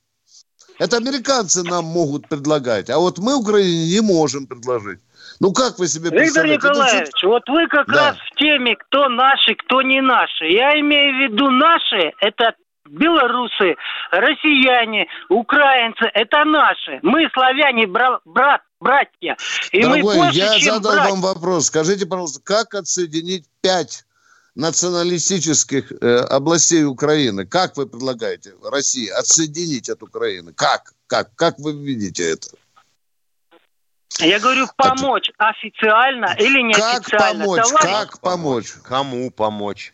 Это 0.77 0.97
американцы 0.97 1.63
нам 1.63 1.85
могут 1.85 2.29
предлагать, 2.29 2.89
а 2.89 2.99
вот 2.99 3.17
мы 3.17 3.35
Украине 3.35 3.91
не 3.91 4.01
можем 4.01 4.47
предложить. 4.47 4.99
Ну 5.39 5.51
как 5.51 5.77
вы 5.79 5.87
себе 5.87 6.09
Виктор 6.09 6.45
Николаевич, 6.45 7.09
это... 7.09 7.27
вот 7.27 7.43
вы 7.49 7.67
как 7.67 7.87
да. 7.87 8.09
раз 8.11 8.17
в 8.17 8.35
теме, 8.37 8.75
кто 8.75 9.09
наши, 9.09 9.55
кто 9.55 9.81
не 9.81 10.01
наши. 10.01 10.45
Я 10.45 10.79
имею 10.79 11.15
в 11.15 11.31
виду 11.31 11.49
наши, 11.49 12.13
это 12.21 12.53
белорусы, 12.85 13.75
россияне, 14.11 15.07
украинцы, 15.29 16.09
это 16.13 16.45
наши. 16.45 16.99
Мы 17.01 17.29
славяне, 17.33 17.87
бра- 17.87 18.19
брат, 18.25 18.61
братья. 18.79 19.37
И 19.71 19.81
Дорогой, 19.81 20.03
мы 20.03 20.23
больше, 20.23 20.39
я 20.39 20.59
чем 20.59 20.75
задал 20.75 20.93
братья. 20.93 21.11
вам 21.11 21.21
вопрос. 21.21 21.67
Скажите, 21.67 22.05
пожалуйста, 22.05 22.41
как 22.43 22.73
отсоединить 22.73 23.45
пять 23.61 24.05
националистических 24.59 25.91
э, 25.91 26.17
областей 26.17 26.83
Украины. 26.83 27.45
Как 27.45 27.77
вы 27.77 27.87
предлагаете 27.87 28.53
России 28.61 29.07
отсоединить 29.07 29.89
от 29.89 30.03
Украины? 30.03 30.53
Как? 30.53 30.93
Как? 31.07 31.33
Как 31.35 31.57
вы 31.59 31.71
видите 31.73 32.31
это? 32.31 32.49
Я 34.19 34.39
говорю, 34.39 34.67
помочь 34.75 35.29
От... 35.37 35.55
официально 35.55 36.35
или 36.37 36.61
неофициально. 36.61 37.45
Как 37.45 37.45
помочь? 37.45 37.67
Товарищ... 37.67 37.89
Как 37.89 38.19
помочь? 38.19 38.71
Кому 38.83 39.31
помочь? 39.31 39.93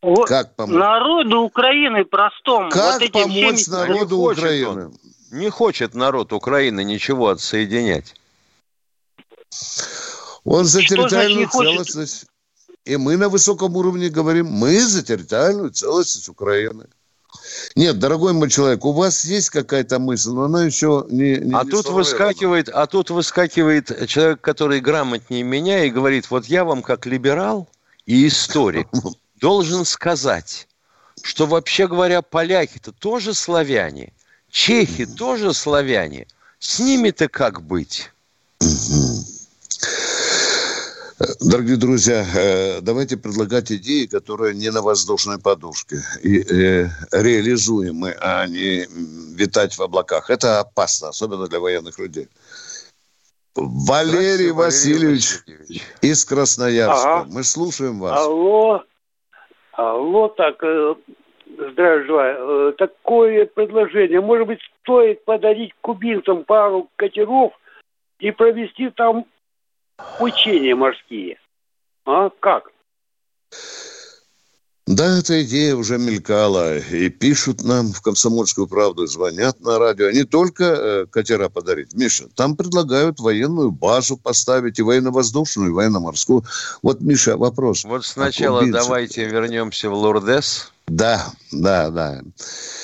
Вот 0.00 0.28
как 0.28 0.54
помочь? 0.54 0.76
Народу 0.76 1.40
Украины 1.40 2.04
простому. 2.04 2.70
Как 2.70 3.00
вот 3.00 3.12
помочь 3.12 3.62
всеми... 3.62 3.74
народу 3.74 4.16
не 4.16 4.32
Украины? 4.32 4.86
Он, 4.86 4.94
не 5.32 5.50
хочет 5.50 5.94
народ 5.94 6.32
Украины 6.32 6.84
ничего 6.84 7.30
отсоединять. 7.30 8.14
Он 10.44 10.64
за 10.64 10.82
Что 10.82 10.96
территориальную 10.96 11.48
целостность. 11.48 12.26
И 12.84 12.96
мы 12.96 13.16
на 13.16 13.28
высоком 13.28 13.76
уровне 13.76 14.08
говорим, 14.08 14.46
мы 14.46 14.80
за 14.80 15.02
территориальную 15.02 15.70
целостность 15.70 16.28
Украины. 16.28 16.86
Нет, 17.76 17.98
дорогой 17.98 18.32
мой 18.32 18.50
человек, 18.50 18.84
у 18.84 18.92
вас 18.92 19.24
есть 19.24 19.50
какая-то 19.50 19.98
мысль, 19.98 20.30
но 20.30 20.44
она 20.44 20.64
еще 20.64 21.06
не... 21.08 21.36
не 21.36 21.54
а, 21.54 21.64
не 21.64 21.70
тут 21.70 21.88
выскакивает, 21.88 22.68
а 22.68 22.86
тут 22.86 23.10
выскакивает 23.10 24.06
человек, 24.08 24.40
который 24.40 24.80
грамотнее 24.80 25.42
меня 25.42 25.84
и 25.84 25.90
говорит, 25.90 26.30
вот 26.30 26.46
я 26.46 26.64
вам 26.64 26.82
как 26.82 27.06
либерал 27.06 27.68
и 28.04 28.26
историк 28.26 28.88
должен 29.40 29.84
сказать, 29.84 30.68
что 31.22 31.46
вообще 31.46 31.88
говоря, 31.88 32.20
поляки-то 32.20 32.92
тоже 32.92 33.32
славяне, 33.32 34.12
чехи 34.50 35.06
тоже 35.06 35.54
славяне. 35.54 36.26
С 36.58 36.78
ними-то 36.78 37.28
как 37.28 37.62
быть? 37.62 38.12
Дорогие 41.40 41.76
друзья, 41.76 42.24
э, 42.34 42.80
давайте 42.80 43.16
предлагать 43.16 43.70
идеи, 43.70 44.06
которые 44.06 44.54
не 44.54 44.70
на 44.70 44.82
воздушной 44.82 45.38
подушке 45.38 45.96
и 46.22 46.40
э, 46.40 46.88
реализуемы, 47.12 48.16
а 48.20 48.46
не 48.46 48.86
витать 49.36 49.74
в 49.78 49.82
облаках. 49.82 50.30
Это 50.30 50.60
опасно, 50.60 51.08
особенно 51.08 51.46
для 51.46 51.60
военных 51.60 51.98
людей. 52.00 52.28
Валерий 53.54 54.50
Васильевич, 54.50 55.38
Васильевич 55.46 55.82
из 56.00 56.24
Красноярска. 56.24 57.20
Ага. 57.20 57.28
Мы 57.30 57.44
слушаем 57.44 58.00
вас. 58.00 58.18
Алло, 58.18 58.82
алло, 59.74 60.28
так, 60.28 60.56
э, 60.64 60.94
здравия 61.46 62.04
желаю. 62.04 62.72
Такое 62.72 63.46
предложение. 63.46 64.20
Может 64.20 64.46
быть, 64.48 64.60
стоит 64.80 65.24
подарить 65.24 65.72
кубинцам 65.82 66.44
пару 66.44 66.90
катеров 66.96 67.52
и 68.18 68.32
провести 68.32 68.90
там 68.90 69.26
учения 70.18 70.74
морские. 70.74 71.38
А 72.04 72.30
как? 72.40 72.70
Да, 74.86 75.18
эта 75.18 75.44
идея 75.44 75.76
уже 75.76 75.96
мелькала. 75.96 76.76
И 76.78 77.08
пишут 77.08 77.62
нам 77.62 77.92
в 77.92 78.02
«Комсомольскую 78.02 78.66
правду», 78.66 79.06
звонят 79.06 79.60
на 79.60 79.78
радио. 79.78 80.10
Не 80.10 80.24
только 80.24 80.64
э, 80.64 81.06
катера 81.06 81.48
подарить. 81.48 81.94
Миша, 81.94 82.26
там 82.34 82.56
предлагают 82.56 83.20
военную 83.20 83.70
базу 83.70 84.16
поставить, 84.16 84.80
и 84.80 84.82
военно-воздушную, 84.82 85.70
и 85.70 85.72
военно-морскую. 85.72 86.44
Вот, 86.82 87.00
Миша, 87.00 87.36
вопрос. 87.36 87.84
Вот 87.84 88.04
сначала 88.04 88.66
давайте 88.66 89.24
вернемся 89.24 89.88
в 89.88 89.94
Лурдес. 89.94 90.72
Да, 90.88 91.26
да, 91.52 91.90
да. 91.90 92.20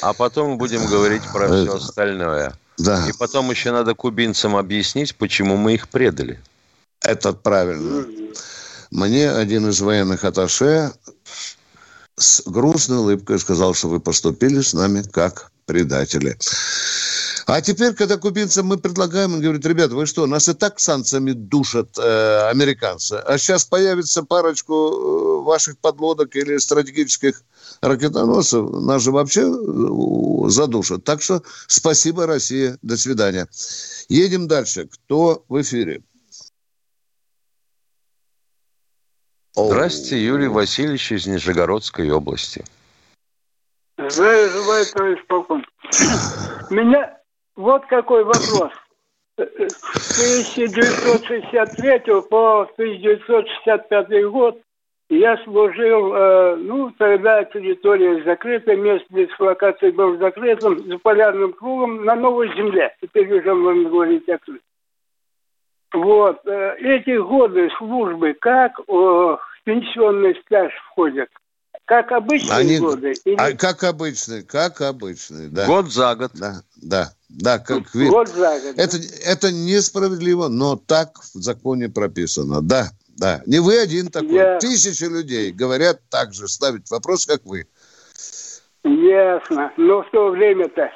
А 0.00 0.12
потом 0.14 0.56
будем 0.56 0.86
говорить 0.86 1.22
про 1.32 1.48
все 1.48 1.74
остальное. 1.74 2.54
Да. 2.78 3.04
И 3.08 3.12
потом 3.18 3.50
еще 3.50 3.72
надо 3.72 3.94
кубинцам 3.94 4.54
объяснить, 4.56 5.16
почему 5.16 5.56
мы 5.56 5.74
их 5.74 5.88
предали. 5.88 6.38
Это 7.02 7.32
правильно. 7.32 8.06
Мне 8.90 9.30
один 9.30 9.68
из 9.68 9.80
военных 9.80 10.24
аташе 10.24 10.92
с 12.16 12.42
грустной 12.46 12.98
улыбкой 12.98 13.38
сказал, 13.38 13.74
что 13.74 13.88
вы 13.88 14.00
поступили 14.00 14.60
с 14.60 14.72
нами 14.72 15.02
как 15.02 15.52
предатели. 15.66 16.36
А 17.46 17.62
теперь, 17.62 17.94
когда 17.94 18.18
кубинцам 18.18 18.66
мы 18.66 18.76
предлагаем, 18.76 19.34
он 19.34 19.40
говорит, 19.40 19.64
ребята, 19.64 19.94
вы 19.94 20.04
что, 20.04 20.26
нас 20.26 20.50
и 20.50 20.54
так 20.54 20.78
санкциями 20.78 21.32
душат 21.32 21.88
э, 21.98 22.48
американцы, 22.50 23.14
а 23.14 23.38
сейчас 23.38 23.64
появится 23.64 24.22
парочку 24.22 24.74
э, 24.74 25.44
ваших 25.44 25.78
подлодок 25.78 26.36
или 26.36 26.58
стратегических 26.58 27.42
ракетоносцев, 27.80 28.70
нас 28.82 29.02
же 29.02 29.12
вообще 29.12 29.42
э, 29.42 30.48
задушат. 30.50 31.04
Так 31.04 31.22
что 31.22 31.42
спасибо, 31.68 32.26
Россия, 32.26 32.76
до 32.82 32.98
свидания. 32.98 33.48
Едем 34.10 34.46
дальше. 34.46 34.86
Кто 34.92 35.42
в 35.48 35.58
эфире? 35.62 36.02
Здравствуйте, 39.66 40.24
Юрий 40.24 40.46
Васильевич 40.46 41.10
из 41.10 41.26
Нижегородской 41.26 42.08
области. 42.12 42.62
Здравия 43.98 44.48
желаю, 44.50 44.86
товарищ 44.94 45.18
полковник. 45.26 45.66
Меня 46.70 47.18
вот 47.56 47.84
какой 47.86 48.22
вопрос. 48.22 48.70
С 49.36 50.46
1963 50.46 52.22
по 52.30 52.62
1965 52.76 54.30
год 54.30 54.60
я 55.10 55.36
служил, 55.42 56.14
э, 56.14 56.56
ну, 56.56 56.92
тогда 56.96 57.42
территория 57.44 58.22
закрыта, 58.22 58.76
место 58.76 59.06
дислокации 59.10 59.90
был 59.90 60.18
закрытым, 60.18 60.86
за 60.86 60.98
полярным 60.98 61.52
кругом 61.52 62.04
на 62.04 62.14
Новой 62.14 62.48
Земле. 62.54 62.94
Теперь 63.02 63.32
уже 63.32 63.52
можно 63.54 63.88
говорить 63.88 64.28
открыто. 64.28 64.62
Вот. 65.92 66.40
Э, 66.46 66.76
эти 66.78 67.16
годы 67.18 67.68
службы 67.78 68.34
как 68.40 68.78
в 68.86 69.40
пенсионный 69.64 70.34
стаж 70.44 70.72
входят? 70.90 71.28
Как 71.86 72.12
обычные 72.12 72.58
Они... 72.58 72.78
годы? 72.78 73.14
Или... 73.24 73.36
А, 73.36 73.56
как 73.56 73.82
обычные, 73.82 74.42
как 74.42 74.82
обычные, 74.82 75.48
да. 75.48 75.66
Год 75.66 75.90
за 75.90 76.14
год. 76.16 76.32
Да, 76.34 76.56
да, 76.76 77.08
да. 77.30 77.58
Как... 77.58 77.84
Год 77.94 78.28
за 78.28 78.60
год. 78.60 78.74
Это, 78.76 78.98
да? 78.98 79.04
это 79.24 79.52
несправедливо, 79.52 80.48
но 80.48 80.76
так 80.76 81.18
в 81.18 81.40
законе 81.40 81.88
прописано, 81.88 82.60
да. 82.60 82.88
Да, 83.16 83.42
не 83.46 83.58
вы 83.58 83.78
один 83.78 84.08
такой. 84.08 84.34
Я... 84.34 84.58
Тысячи 84.58 85.04
людей 85.04 85.50
говорят 85.50 86.00
так 86.08 86.34
же, 86.34 86.46
ставить 86.46 86.88
вопрос, 86.90 87.26
как 87.26 87.44
вы. 87.44 87.66
Ясно. 88.84 89.72
Но 89.76 90.02
в 90.02 90.10
то 90.10 90.30
время-то 90.30 90.88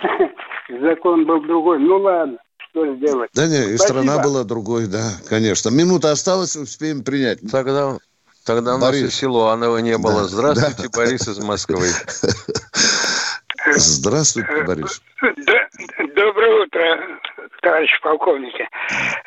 закон 0.80 1.24
был 1.24 1.40
другой. 1.42 1.80
Ну 1.80 1.96
ладно 1.98 2.38
что 2.72 2.96
сделать. 2.96 3.30
Да 3.34 3.46
не, 3.46 3.74
и 3.74 3.76
страна 3.76 4.18
была 4.18 4.44
другой, 4.44 4.86
да, 4.86 5.12
конечно. 5.28 5.68
Минута 5.68 6.10
осталась, 6.10 6.56
успеем 6.56 7.04
принять. 7.04 7.38
Тогда, 7.50 7.98
тогда 8.44 8.78
Борис. 8.78 9.00
у 9.00 9.04
нас 9.04 9.12
и 9.12 9.16
Силуанова 9.16 9.78
не 9.78 9.98
было. 9.98 10.22
Да, 10.22 10.28
Здравствуйте, 10.28 10.82
да. 10.82 10.98
Борис 10.98 11.28
из 11.28 11.38
Москвы. 11.38 11.88
Здравствуйте, 13.76 14.64
Борис. 14.64 15.02
Доброе 16.16 16.64
утро, 16.64 16.98
товарищ 17.62 17.90
полковники. 18.02 18.68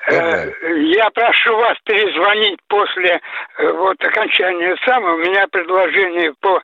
Э, 0.08 0.52
я 0.94 1.10
прошу 1.12 1.56
вас 1.58 1.78
перезвонить 1.86 2.60
после 2.68 3.20
э, 3.58 3.72
вот 3.72 3.96
окончания 4.04 4.76
самого. 4.86 5.16
У 5.16 5.18
меня 5.18 5.48
предложение 5.48 6.34
по 6.42 6.62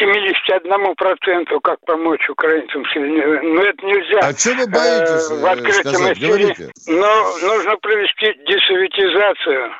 71% 0.00 1.60
как 1.62 1.78
помочь 1.86 2.28
украинцам. 2.28 2.82
Но 2.94 3.62
это 3.62 3.86
нельзя 3.86 4.18
а 4.18 4.32
что 4.36 4.50
вы 4.54 4.66
боитесь, 4.66 5.30
э, 5.30 5.40
в 5.40 5.46
открытом 5.46 6.12
эфире. 6.12 6.70
Но 6.88 7.38
нужно 7.40 7.76
провести 7.76 8.34
десоветизацию 8.46 9.72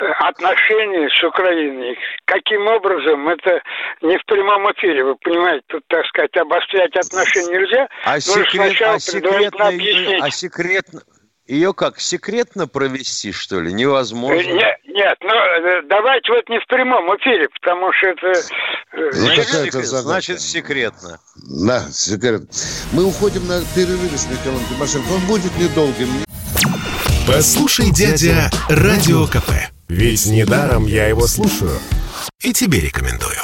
отношений 0.00 1.08
с 1.08 1.24
Украиной. 1.24 1.98
Каким 2.24 2.66
образом, 2.66 3.28
это 3.28 3.62
не 4.02 4.16
в 4.18 4.24
прямом 4.24 4.70
эфире, 4.72 5.04
вы 5.04 5.16
понимаете, 5.16 5.64
тут, 5.68 5.84
так 5.88 6.06
сказать, 6.06 6.36
обострять 6.36 6.96
отношения 6.96 7.58
нельзя. 7.58 7.88
А, 8.04 8.20
секрет, 8.20 8.80
а, 8.82 8.98
секретно, 8.98 9.68
объяснить. 9.68 10.22
а 10.22 10.30
секретно, 10.30 11.00
ее 11.50 11.74
как, 11.74 12.00
секретно 12.00 12.68
провести, 12.68 13.32
что 13.32 13.60
ли? 13.60 13.72
Невозможно. 13.72 14.52
Нет, 14.52 14.76
нет, 14.86 15.18
ну 15.20 15.34
э, 15.34 15.82
давайте 15.88 16.32
вот 16.32 16.48
не 16.48 16.60
в 16.60 16.66
прямом 16.66 17.16
эфире, 17.16 17.48
потому 17.60 17.92
что 17.92 18.08
это... 18.08 18.26
Э, 18.92 19.10
значит, 19.10 19.48
секрет, 19.48 19.84
значит 19.84 20.40
секретно. 20.40 21.18
Да, 21.66 21.80
секретно. 21.90 22.46
Мы 22.92 23.04
уходим 23.04 23.48
на 23.48 23.60
перерыв 23.74 24.12
с 24.12 24.30
Михаилом 24.30 24.60
Тимошенко. 24.68 25.10
Он 25.12 25.20
будет 25.26 25.56
недолгим. 25.58 26.08
Послушай, 27.26 27.90
дядя, 27.90 28.50
Радио 28.68 29.26
КП. 29.26 29.79
Ведь 29.90 30.24
недаром 30.26 30.86
я 30.86 31.08
его 31.08 31.26
слушаю. 31.26 31.76
И 32.40 32.52
тебе 32.52 32.78
рекомендую. 32.78 33.40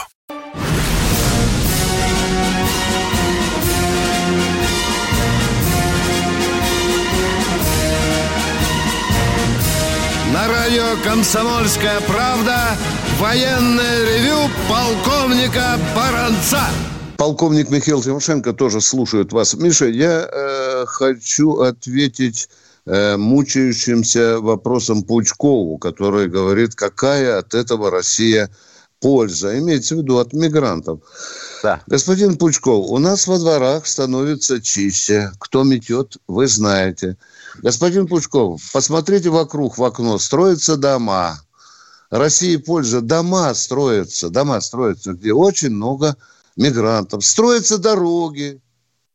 На 10.32 10.46
радио 10.46 10.84
«Комсомольская 11.02 12.00
правда» 12.02 12.76
военное 13.18 14.04
ревю 14.04 14.48
полковника 14.68 15.80
Баранца. 15.96 16.62
Полковник 17.16 17.70
Михаил 17.70 18.00
Тимошенко 18.00 18.52
тоже 18.52 18.80
слушает 18.80 19.32
вас. 19.32 19.54
Миша, 19.54 19.86
я 19.86 20.28
э, 20.30 20.84
хочу 20.86 21.56
ответить 21.62 22.48
э, 22.86 23.16
мучающимся 23.16 24.40
вопросом 24.40 25.02
Пучкову, 25.02 25.78
который 25.78 26.28
говорит, 26.28 26.74
какая 26.74 27.38
от 27.38 27.54
этого 27.54 27.90
Россия 27.90 28.50
польза, 29.00 29.58
имеется 29.58 29.94
в 29.94 29.98
виду 29.98 30.18
от 30.18 30.32
мигрантов. 30.32 31.00
Да. 31.62 31.82
Господин 31.86 32.36
Пучков, 32.38 32.86
у 32.88 32.98
нас 32.98 33.26
во 33.26 33.38
дворах 33.38 33.86
становится 33.86 34.60
чище. 34.62 35.30
Кто 35.38 35.64
метет, 35.64 36.16
вы 36.26 36.46
знаете. 36.46 37.16
Господин 37.62 38.06
Пучков, 38.06 38.62
посмотрите 38.72 39.28
вокруг 39.30 39.76
в 39.76 39.84
окно, 39.84 40.18
строятся 40.18 40.76
дома, 40.76 41.40
России 42.10 42.56
польза. 42.56 43.00
Дома 43.00 43.52
строятся, 43.54 44.28
дома 44.30 44.60
строятся, 44.60 45.12
где 45.12 45.32
очень 45.32 45.70
много 45.70 46.16
мигрантов. 46.56 47.24
Строятся 47.24 47.78
дороги, 47.78 48.60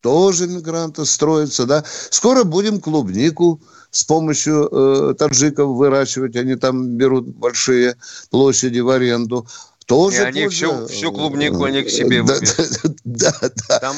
тоже 0.02 0.48
мигранты 0.48 1.06
строятся, 1.06 1.66
да. 1.66 1.84
Скоро 2.10 2.44
будем 2.44 2.80
клубнику 2.80 3.62
с 3.92 4.04
помощью 4.04 4.68
э, 4.72 5.14
таджиков 5.14 5.70
выращивать. 5.76 6.36
Они 6.36 6.56
там 6.56 6.98
берут 6.98 7.28
большие 7.28 7.96
площади 8.30 8.80
в 8.80 8.90
аренду. 8.90 9.48
Тоже 9.86 10.24
И 10.24 10.26
они 10.26 10.48
всю, 10.48 10.88
всю 10.88 11.12
клубнику 11.12 11.64
они 11.64 11.84
к 11.84 11.90
себе 11.90 12.24
да, 12.24 12.40
да, 12.40 13.32
да, 13.42 13.52
да. 13.68 13.80
Там 13.80 13.96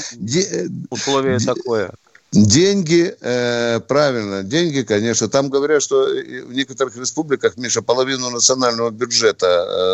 условие 0.89 1.39
такое. 1.39 1.91
Деньги, 2.31 3.15
э, 3.21 3.79
правильно, 3.81 4.41
деньги, 4.41 4.81
конечно. 4.81 5.29
Там 5.29 5.49
говорят, 5.49 5.83
что 5.83 6.07
в 6.07 6.51
некоторых 6.51 6.97
республиках, 6.97 7.57
Миша, 7.57 7.83
половину 7.83 8.31
национального 8.31 8.89
бюджета 8.89 9.45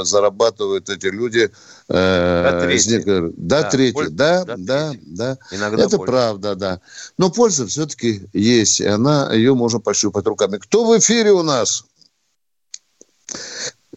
э, 0.02 0.06
зарабатывают 0.06 0.90
эти 0.90 1.08
люди. 1.08 1.52
Э, 1.92 2.44
до 2.44 3.32
да, 3.36 3.64
трети, 3.64 3.94
боль... 3.94 4.10
да, 4.10 4.46
до 4.46 4.58
да, 4.58 4.92
трети. 4.92 5.04
да. 5.08 5.38
Иногда 5.52 5.84
Это 5.86 5.98
больше. 5.98 6.12
правда, 6.12 6.56
да. 6.56 6.82
Но 7.18 7.32
польза 7.32 7.66
все-таки 7.66 8.28
есть, 8.32 8.80
и 8.80 8.86
она, 8.86 9.34
ее 9.34 9.56
можно 9.56 9.80
пощупать 9.80 10.26
руками. 10.28 10.58
Кто 10.58 10.86
в 10.86 10.98
эфире 11.00 11.32
у 11.32 11.42
нас? 11.42 11.86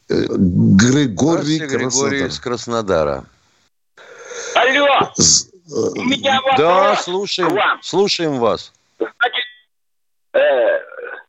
Э, 0.09 0.25
Григорий, 0.31 1.59
Григорий 1.59 2.27
из 2.27 2.41
Краснодара. 2.41 3.25
Алло! 4.55 5.13
У 5.95 6.03
меня 6.03 6.41
вопрос 6.41 6.59
да, 6.59 6.97
слушаем, 6.97 7.51
к 7.51 7.53
вам. 7.53 7.83
слушаем 7.83 8.39
вас. 8.39 8.73
Значит, 8.99 9.45
э, 10.33 10.41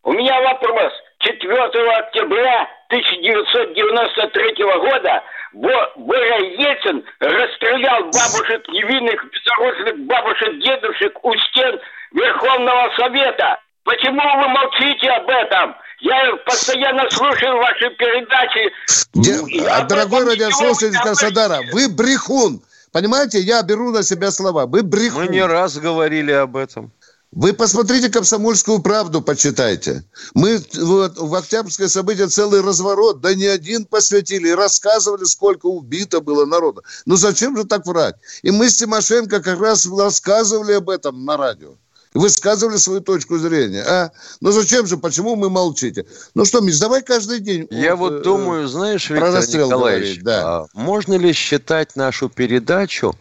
у 0.03 0.13
меня 0.13 0.41
вопрос. 0.41 0.93
4 1.19 1.53
октября 1.99 2.67
1993 2.93 4.63
года 4.63 5.23
Боря 5.53 6.37
Ельцин 6.57 7.03
расстрелял 7.19 8.03
бабушек 8.05 8.67
невинных, 8.69 9.19
безоружных 9.31 10.05
бабушек, 10.05 10.59
дедушек 10.61 11.17
у 11.23 11.33
стен 11.35 11.79
Верховного 12.11 12.91
Совета. 12.97 13.59
Почему 13.83 14.21
вы 14.21 14.47
молчите 14.49 15.09
об 15.09 15.29
этом? 15.29 15.75
Я 16.01 16.35
постоянно 16.45 17.09
слушаю 17.09 17.57
ваши 17.57 17.89
передачи. 17.97 18.71
Де... 19.13 19.67
А, 19.69 19.83
дорогой 19.83 20.25
радиослушатель 20.25 20.97
Краснодара, 20.99 21.61
вы 21.71 21.89
брехун. 21.89 22.61
Понимаете, 22.91 23.39
я 23.39 23.63
беру 23.63 23.91
на 23.91 24.03
себя 24.03 24.31
слова. 24.31 24.65
Вы 24.67 24.83
брехун. 24.83 25.25
Мы 25.25 25.31
не 25.31 25.43
раз 25.43 25.77
говорили 25.77 26.31
об 26.31 26.57
этом. 26.57 26.91
Вы 27.35 27.53
посмотрите 27.53 28.09
«Комсомольскую 28.09 28.79
правду», 28.79 29.21
почитайте. 29.21 30.03
Мы 30.35 30.63
вот, 30.75 31.17
в 31.17 31.33
Октябрьское 31.33 31.87
событие 31.87 32.27
целый 32.27 32.61
разворот, 32.61 33.21
да 33.21 33.33
не 33.33 33.47
один 33.47 33.85
посвятили, 33.85 34.49
и 34.49 34.53
рассказывали, 34.53 35.23
сколько 35.23 35.65
убито 35.65 36.21
было 36.21 36.45
народа. 36.45 36.81
Ну 37.07 37.15
зачем 37.15 37.57
же 37.57 37.63
так 37.63 37.87
врать? 37.87 38.15
И 38.43 38.51
мы 38.51 38.69
с 38.69 38.75
Тимошенко 38.75 39.41
как 39.41 39.59
раз 39.59 39.87
рассказывали 39.87 40.73
об 40.73 40.89
этом 40.89 41.25
на 41.25 41.37
радио 41.37 41.75
высказывали 42.13 42.77
свою 42.77 43.01
точку 43.01 43.39
зрения. 43.39 43.81
А? 43.81 44.11
Ну 44.39 44.51
зачем 44.51 44.85
же, 44.85 44.97
почему 44.97 45.35
мы 45.35 45.49
молчите? 45.49 46.05
Ну 46.35 46.45
что, 46.45 46.61
Миш, 46.61 46.77
давай 46.77 47.01
каждый 47.01 47.39
день. 47.39 47.67
Я 47.71 47.95
вот, 47.95 48.11
вот 48.11 48.19
э, 48.19 48.23
думаю, 48.23 48.67
знаешь, 48.67 49.09
Виктор 49.09 49.41
Николаевич, 49.41 49.69
говорить, 49.71 50.23
да. 50.23 50.41
а 50.45 50.65
можно 50.73 51.15
ли 51.15 51.33
считать 51.33 51.95
нашу 51.95 52.29
передачу 52.29 53.15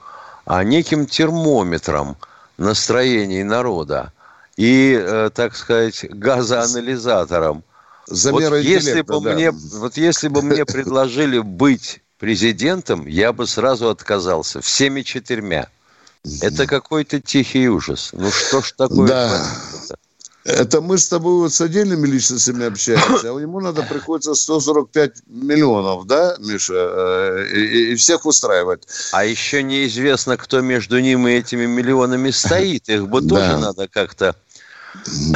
а, 0.44 0.62
неким 0.62 1.06
термометром 1.06 2.18
настроений 2.62 3.44
народа 3.44 4.12
и, 4.56 4.98
э, 4.98 5.30
так 5.34 5.56
сказать, 5.56 6.06
газоанализатором? 6.08 7.64
Замера 8.06 8.56
вот 8.56 8.64
если 8.64 9.02
бы 9.02 9.20
да. 9.20 9.32
мне, 9.34 9.50
вот 9.50 9.96
если 9.96 10.28
бы 10.28 10.42
мне 10.42 10.64
предложили 10.64 11.38
быть 11.38 12.02
президентом, 12.18 13.06
я 13.06 13.32
бы 13.32 13.46
сразу 13.46 13.88
отказался 13.88 14.60
всеми 14.60 15.02
четырьмя. 15.02 15.68
Это 16.40 16.66
какой-то 16.66 17.20
тихий 17.20 17.68
ужас. 17.68 18.10
Ну 18.12 18.30
что 18.30 18.62
ж 18.62 18.72
такое? 18.72 19.08
Да. 19.08 19.46
Это 20.45 20.80
мы 20.80 20.99
с 20.99 21.09
тобой 21.09 21.34
вот 21.34 21.53
с 21.53 21.61
отдельными 21.61 22.07
личностями 22.07 22.66
общаемся, 22.66 23.30
а 23.30 23.40
ему 23.40 23.61
надо 23.61 23.82
приходится 23.82 24.34
145 24.34 25.22
миллионов, 25.26 26.07
да, 26.07 26.34
Миша, 26.40 26.74
э, 26.74 27.47
и, 27.55 27.93
и 27.93 27.95
всех 27.95 28.26
устраивать. 28.26 28.86
А 29.12 29.24
еще 29.24 29.62
неизвестно, 29.62 30.36
кто 30.36 30.61
между 30.61 30.99
ним 30.99 31.28
и 31.28 31.32
этими 31.32 31.66
миллионами 31.66 32.30
стоит. 32.30 32.88
Их 32.88 33.09
бы 33.09 33.22
тоже 33.22 33.57
надо 33.59 33.88
как-то... 33.88 34.34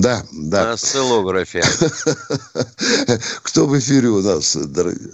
Да, 0.00 0.22
да. 0.32 0.64
На 0.64 0.72
осциллографе. 0.72 1.60
Кто 3.42 3.66
в 3.66 3.78
эфире 3.78 4.08
у 4.08 4.22
нас, 4.22 4.56
дорогие? 4.56 5.10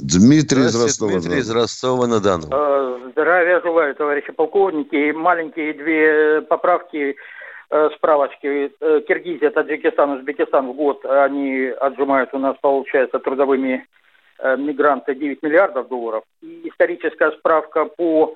Дмитрий 0.00 0.66
из 0.66 0.80
Ростова. 0.80 1.12
Дмитрий 1.12 1.38
из 1.38 1.50
Ростова-на-Дону. 1.50 2.48
Э, 2.50 3.10
здравия 3.12 3.60
желаю, 3.62 3.94
товарищи 3.94 4.32
полковники. 4.32 5.12
Маленькие 5.12 5.74
две 5.74 6.42
поправки, 6.42 6.96
э, 6.96 7.14
справочки. 7.96 8.72
Э, 8.80 9.00
Киргизия, 9.06 9.50
Таджикистан, 9.50 10.10
Узбекистан 10.10 10.68
в 10.68 10.74
год, 10.74 11.04
они 11.04 11.66
отжимают 11.80 12.30
у 12.32 12.38
нас, 12.38 12.56
получается, 12.60 13.18
трудовыми 13.18 13.86
мигранты 14.58 15.14
9 15.14 15.42
миллиардов 15.42 15.88
долларов. 15.88 16.22
И 16.42 16.68
историческая 16.68 17.30
справка 17.32 17.86
по 17.86 18.34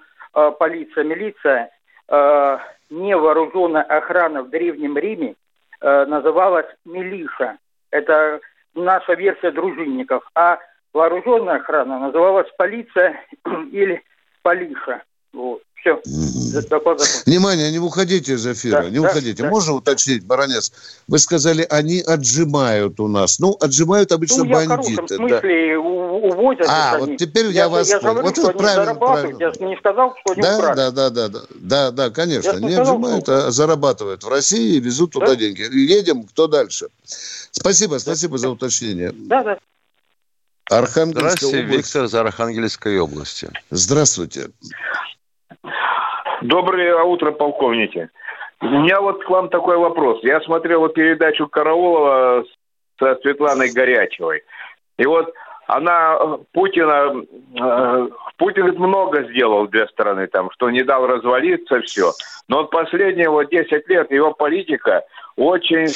полиция, 0.59 1.05
милиция. 1.05 1.71
Невооруженная 2.09 3.83
охрана 3.83 4.43
в 4.43 4.49
Древнем 4.49 4.97
Риме 4.97 5.35
называлась 5.83 6.75
милиша. 6.87 7.59
Это 7.91 8.41
наша 8.75 9.13
версия 9.13 9.51
дружинников. 9.51 10.27
А 10.35 10.59
вооруженная 10.93 11.57
охрана 11.57 11.99
называлась 11.99 12.49
полиция 12.57 13.23
или 13.71 14.03
полиша. 14.43 15.03
Вот. 15.33 15.63
Все. 15.81 15.99
Внимание, 17.25 17.71
не 17.71 17.79
уходите 17.79 18.35
из 18.35 18.47
эфира, 18.47 18.83
да, 18.83 18.91
не 18.91 19.01
да, 19.01 19.09
уходите. 19.09 19.43
Да. 19.43 19.49
Можно 19.49 19.75
уточнить, 19.75 20.27
Баранец? 20.27 20.73
Вы 21.09 21.19
сказали, 21.19 21.67
они 21.71 22.01
отжимают 22.03 23.01
у 23.01 23.09
нас. 23.09 23.39
Ну, 23.39 23.57
отжимают 23.59 24.13
обычно 24.13 24.45
ну, 24.45 24.51
бандиты. 24.51 25.03
в 25.03 25.09
смысле 25.09 25.73
да. 25.73 25.81
увозят. 25.81 26.67
А, 26.69 26.99
вот 26.99 27.17
теперь 27.17 27.47
я, 27.47 27.53
я 27.53 27.69
вас 27.71 27.89
я 27.89 27.99
понял. 27.99 28.21
Вот 28.21 28.37
что 28.37 28.53
правильно, 28.53 28.95
правильно. 28.95 29.39
Я 29.39 29.67
не 29.67 29.77
сказал, 29.77 30.15
что 30.21 30.33
они 30.35 30.43
да, 30.43 30.59
украли. 30.59 30.77
Да, 30.77 30.91
да, 30.91 31.11
да, 31.11 31.29
да, 31.29 31.41
да, 31.55 31.91
да, 31.93 32.11
конечно. 32.11 32.51
Я 32.51 32.61
не 32.61 32.73
сказал, 32.73 32.97
отжимают, 32.97 33.25
что... 33.25 33.47
а 33.47 33.51
зарабатывают 33.51 34.23
в 34.23 34.29
России 34.29 34.77
и 34.77 34.81
везут 34.81 35.13
да? 35.13 35.21
туда 35.21 35.37
деньги. 35.37 35.63
Едем, 35.63 36.25
кто 36.25 36.47
дальше? 36.47 36.89
Спасибо, 37.53 37.97
спасибо 37.97 38.33
да. 38.33 38.39
за 38.39 38.51
уточнение. 38.51 39.13
Да, 39.15 39.43
да. 39.45 39.59
Архангельская 40.69 41.23
Здравствуйте, 41.23 41.65
область. 41.65 41.87
Виктор 41.87 42.05
из 42.05 42.15
Архангельской 42.15 42.99
области. 42.99 43.51
Здравствуйте. 43.71 44.51
Доброе 46.41 47.03
утро, 47.03 47.33
полковники. 47.33 48.09
У 48.63 48.67
меня 48.67 49.01
вот 49.01 49.23
к 49.25 49.29
вам 49.29 49.51
такой 49.51 49.77
вопрос. 49.77 50.21
Я 50.23 50.41
смотрел 50.41 50.89
передачу 50.89 51.47
Караулова 51.47 52.45
со 52.99 53.17
Светланой 53.17 53.71
Горячевой. 53.71 54.43
И 54.99 55.05
вот 55.07 55.33
она 55.67 56.19
Путина, 56.53 57.13
э, 57.15 58.09
Путин 58.39 58.75
много 58.77 59.25
сделал 59.25 59.69
для 59.69 59.87
страны, 59.89 60.27
там, 60.29 60.51
что 60.53 60.71
не 60.71 60.83
дал 60.83 61.07
развалиться 61.07 61.81
все. 61.83 62.13
Но 62.49 62.65
последние 62.65 63.29
вот 63.29 63.51
10 63.51 63.89
лет 63.89 64.11
его 64.11 64.33
политика 64.33 65.05
очень, 65.37 65.89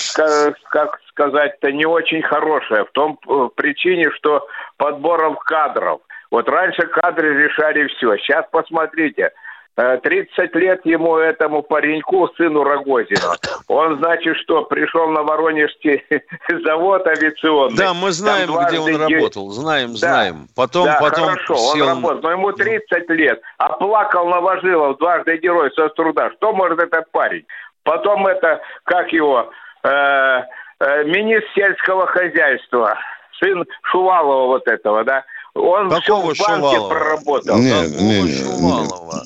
как 0.68 1.00
сказать-то, 1.08 1.72
не 1.72 1.86
очень 1.86 2.22
хорошая. 2.22 2.84
В 2.84 2.92
том 2.92 3.18
э, 3.26 3.48
причине, 3.56 4.10
что 4.10 4.46
подбором 4.76 5.36
кадров. 5.36 6.00
Вот 6.30 6.48
раньше 6.48 6.86
кадры 6.86 7.42
решали 7.42 7.86
все. 7.88 8.16
Сейчас 8.18 8.46
посмотрите, 8.50 9.32
30 9.76 10.38
э, 10.38 10.58
лет 10.58 10.86
ему, 10.86 11.16
этому 11.16 11.62
пареньку, 11.62 12.28
сыну 12.36 12.62
Рогозина. 12.62 13.34
Он, 13.66 13.98
значит, 13.98 14.36
что, 14.36 14.62
пришел 14.64 15.08
на 15.08 15.22
Воронежский 15.22 16.04
завод 16.64 17.06
авиационный. 17.06 17.76
Да, 17.76 17.92
мы 17.92 18.12
знаем, 18.12 18.50
где 18.68 18.78
он 18.78 18.96
работал. 18.96 19.50
Знаем, 19.50 19.92
да, 19.92 19.96
знаем. 19.96 20.46
Потом, 20.54 20.86
да, 20.86 20.98
потом 21.00 21.28
хорошо, 21.30 21.54
он 21.54 21.82
работал. 21.82 22.20
Но 22.22 22.30
ему 22.30 22.52
30 22.52 23.10
лет. 23.10 23.42
Оплакал 23.58 24.28
Новожилов, 24.28 24.98
дважды 24.98 25.38
герой 25.38 25.72
со 25.74 25.88
труда. 25.88 26.30
Что 26.36 26.52
может 26.52 26.78
этот 26.78 27.10
парень? 27.10 27.44
Потом 27.82 28.26
это, 28.28 28.60
как 28.84 29.12
его, 29.12 29.50
э, 29.82 29.88
э, 29.88 31.04
министр 31.04 31.50
сельского 31.54 32.06
хозяйства, 32.06 32.96
сын 33.40 33.64
Шувалова 33.82 34.46
вот 34.46 34.68
этого, 34.68 35.02
да, 35.02 35.24
он 35.54 35.88
Какого 35.88 36.34
все 36.34 36.44
в 36.44 36.48
банке 36.48 36.66
Шувалова? 36.68 36.88
проработал. 36.88 37.58
Нет, 37.58 37.92
Какого 37.92 38.02
не, 38.02 38.22
не, 38.22 38.32
Шувалова? 38.32 39.22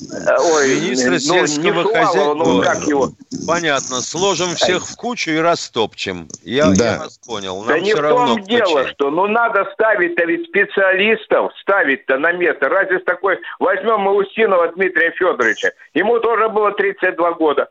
Ой, 0.54 0.74
Министра 0.80 1.10
ну, 1.12 1.18
сельского 1.18 1.84
хозяйства. 1.84 2.34
Ну, 2.34 2.62
как 2.62 2.82
его? 2.82 3.08
Понятно. 3.46 4.02
Сложим 4.02 4.54
всех 4.54 4.86
в 4.86 4.96
кучу 4.96 5.30
и 5.30 5.38
растопчем. 5.38 6.28
Я, 6.42 6.70
да. 6.76 6.92
я 6.92 6.98
вас 6.98 7.18
понял. 7.18 7.58
Нам 7.60 7.68
да 7.68 7.80
не 7.80 7.94
в 7.94 8.00
том 8.00 8.42
дело, 8.42 8.86
что 8.88 9.10
ну 9.10 9.26
надо 9.26 9.70
ставить-то 9.72 10.24
ведь 10.26 10.46
специалистов, 10.48 11.52
ставить-то 11.62 12.18
на 12.18 12.32
место. 12.32 12.68
Разве 12.68 13.00
с 13.00 13.04
такой... 13.04 13.38
Возьмем 13.58 14.00
мы 14.00 14.14
Устинова 14.14 14.68
Дмитрия 14.72 15.12
Федоровича. 15.12 15.72
Ему 15.94 16.20
тоже 16.20 16.48
было 16.50 16.72
32 16.72 17.32
года. 17.32 17.68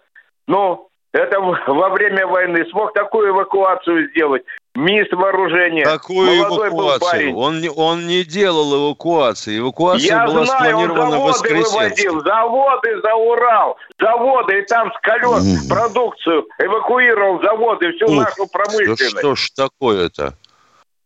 Ну, 0.48 0.90
это 1.12 1.40
во 1.40 1.90
время 1.90 2.26
войны 2.26 2.66
смог 2.72 2.94
такую 2.94 3.30
эвакуацию 3.30 4.10
сделать. 4.10 4.44
Министр 4.78 5.16
вооружения. 5.16 5.84
Какую 5.84 6.40
эвакуацию? 6.40 7.36
Он 7.36 7.60
не, 7.60 7.70
он 7.70 8.08
не 8.08 8.24
делал 8.24 8.90
эвакуации. 8.90 9.60
Эвакуация 9.60 10.08
Я 10.08 10.26
была 10.26 10.46
знаю, 10.46 10.70
спланирована 10.70 11.20
в 11.20 11.34
заводы 11.34 11.56
вывозил, 11.56 12.24
заводы 12.24 13.02
за 13.02 13.16
Урал, 13.16 13.78
заводы, 14.00 14.60
и 14.60 14.62
там 14.68 14.92
с 14.92 15.00
колес 15.02 15.68
продукцию 15.68 16.46
эвакуировал 16.60 17.42
заводы, 17.42 17.92
всю 17.94 18.06
Ух, 18.06 18.24
нашу 18.24 18.48
промышленность. 18.48 19.14
Да 19.14 19.20
что 19.20 19.36
ж 19.36 19.50
такое-то? 19.56 20.34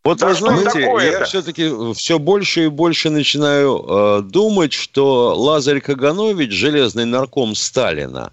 Вот 0.04 0.18
Да 0.18 0.28
вы 0.28 0.34
знаете, 0.34 0.80
я 0.80 1.24
все-таки 1.24 1.94
все 1.94 2.18
больше 2.18 2.64
и 2.64 2.68
больше 2.68 3.08
начинаю 3.08 3.84
э, 3.88 4.22
думать, 4.22 4.72
что 4.72 5.34
Лазарь 5.36 5.80
Каганович, 5.80 6.50
железный 6.50 7.04
нарком 7.04 7.54
Сталина, 7.54 8.32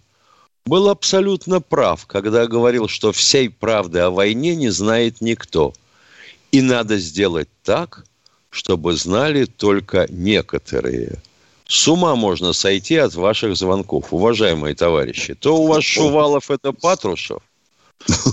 был 0.70 0.88
абсолютно 0.88 1.60
прав, 1.60 2.06
когда 2.06 2.48
говорил, 2.48 2.88
что 2.88 3.12
всей 3.12 3.50
правды 3.50 4.00
о 4.00 4.12
войне 4.12 4.56
не 4.56 4.70
знает 4.70 5.20
никто. 5.20 5.74
И 6.52 6.62
надо 6.62 6.98
сделать 6.98 7.50
так, 7.64 8.06
чтобы 8.50 8.96
знали 8.96 9.46
только 9.46 10.08
некоторые. 10.10 11.18
С 11.68 11.88
ума 11.88 12.16
можно 12.16 12.54
сойти 12.54 12.96
от 12.96 13.14
ваших 13.16 13.56
звонков, 13.58 14.14
уважаемые 14.14 14.76
товарищи. 14.76 15.36
То 15.36 15.58
у 15.58 15.68
вас 15.68 15.84
Шувалов 15.84 16.50
это 16.50 16.72
Патрушев, 16.72 17.42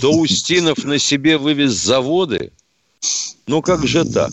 то 0.01 0.13
Устинов 0.13 0.85
на 0.85 0.99
себе 0.99 1.37
вывез 1.37 1.73
заводы. 1.73 2.53
Ну 3.47 3.63
как 3.63 3.87
же 3.87 4.05
так? 4.05 4.31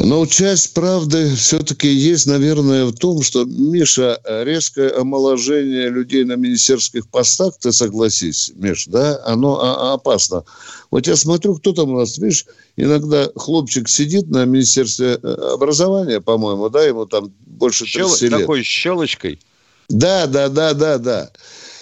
Но 0.00 0.26
часть 0.26 0.74
правды 0.74 1.36
все-таки 1.36 1.86
есть, 1.86 2.26
наверное, 2.26 2.86
в 2.86 2.92
том, 2.94 3.22
что, 3.22 3.44
Миша, 3.44 4.20
резкое 4.24 4.90
омоложение 4.90 5.88
людей 5.88 6.24
на 6.24 6.34
министерских 6.34 7.08
постах, 7.08 7.56
ты 7.58 7.72
согласись, 7.72 8.50
Миш, 8.56 8.86
да, 8.86 9.20
оно 9.24 9.60
а, 9.62 9.94
опасно. 9.94 10.44
Вот 10.90 11.06
я 11.06 11.14
смотрю, 11.14 11.54
кто 11.54 11.72
там 11.72 11.90
у 11.90 11.98
нас, 11.98 12.18
видишь, 12.18 12.46
иногда 12.76 13.30
хлопчик 13.36 13.88
сидит 13.88 14.28
на 14.30 14.44
министерстве 14.44 15.18
э, 15.22 15.32
образования, 15.52 16.20
по-моему, 16.20 16.68
да, 16.70 16.82
ему 16.82 17.06
там 17.06 17.32
больше 17.46 17.84
30 17.84 18.18
Щел- 18.18 18.28
лет. 18.30 18.40
Такой 18.40 18.62
щелочкой. 18.64 19.40
Да, 19.88 20.26
да, 20.26 20.48
да, 20.48 20.74
да, 20.74 20.98
да. 20.98 21.30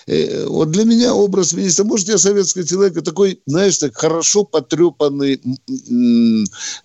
Э, 0.06 0.46
Вот 0.46 0.70
для 0.70 0.84
меня 0.84 1.14
образ 1.14 1.52
министра, 1.52 1.84
может, 1.84 2.08
я 2.08 2.18
советский 2.18 2.66
человек, 2.66 2.96
и 2.96 3.00
такой, 3.00 3.40
знаешь, 3.46 3.78
так 3.78 3.96
хорошо 3.96 4.44
потрепанный 4.44 5.40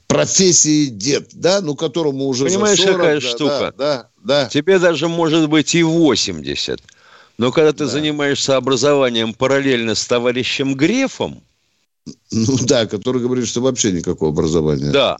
профессии 0.07 0.85
дед, 0.87 1.29
да, 1.33 1.61
ну, 1.61 1.75
которому 1.75 2.27
уже 2.27 2.45
Понимаешь, 2.45 2.79
40, 2.79 2.95
какая 2.95 3.21
да, 3.21 3.27
штука? 3.27 3.73
Да, 3.77 4.09
да, 4.23 4.45
Тебе 4.49 4.79
даже 4.79 5.07
может 5.07 5.49
быть 5.49 5.75
и 5.75 5.83
80. 5.83 6.81
Но 7.37 7.51
когда 7.51 7.71
ты 7.71 7.85
занимаешься 7.85 8.55
образованием 8.55 9.33
параллельно 9.33 9.93
с 9.95 10.05
товарищем 10.05 10.75
Грефом, 10.75 11.43
Ну 12.31 12.57
да, 12.63 12.85
который 12.87 13.21
говорит, 13.21 13.47
что 13.47 13.61
вообще 13.61 13.91
никакого 13.91 14.31
образования. 14.31 14.91
да, 14.91 15.17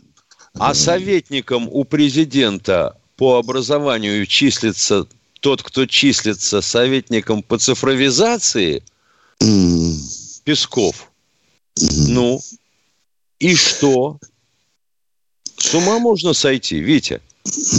а 0.54 0.74
советником 0.74 1.68
у 1.70 1.84
президента 1.84 2.96
по 3.16 3.38
образованию 3.38 4.26
числится 4.26 5.06
тот, 5.40 5.62
кто 5.62 5.86
числится 5.86 6.60
советником 6.60 7.42
по 7.42 7.58
цифровизации, 7.58 8.82
Песков. 10.44 11.10
Ну, 12.08 12.40
и 13.38 13.54
что? 13.54 14.18
С 15.56 15.74
ума 15.74 15.98
можно 15.98 16.32
сойти, 16.32 16.78
Витя. 16.80 17.20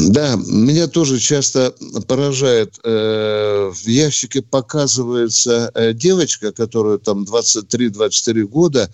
Да, 0.09 0.35
меня 0.35 0.87
тоже 0.87 1.19
часто 1.19 1.75
поражает. 2.07 2.79
э, 2.83 3.71
в 3.71 3.87
ящике 3.87 4.41
показывается 4.41 5.71
э, 5.73 5.93
девочка, 5.93 6.51
которая 6.51 6.97
там 6.97 7.23
23-24 7.23 8.43
года, 8.43 8.91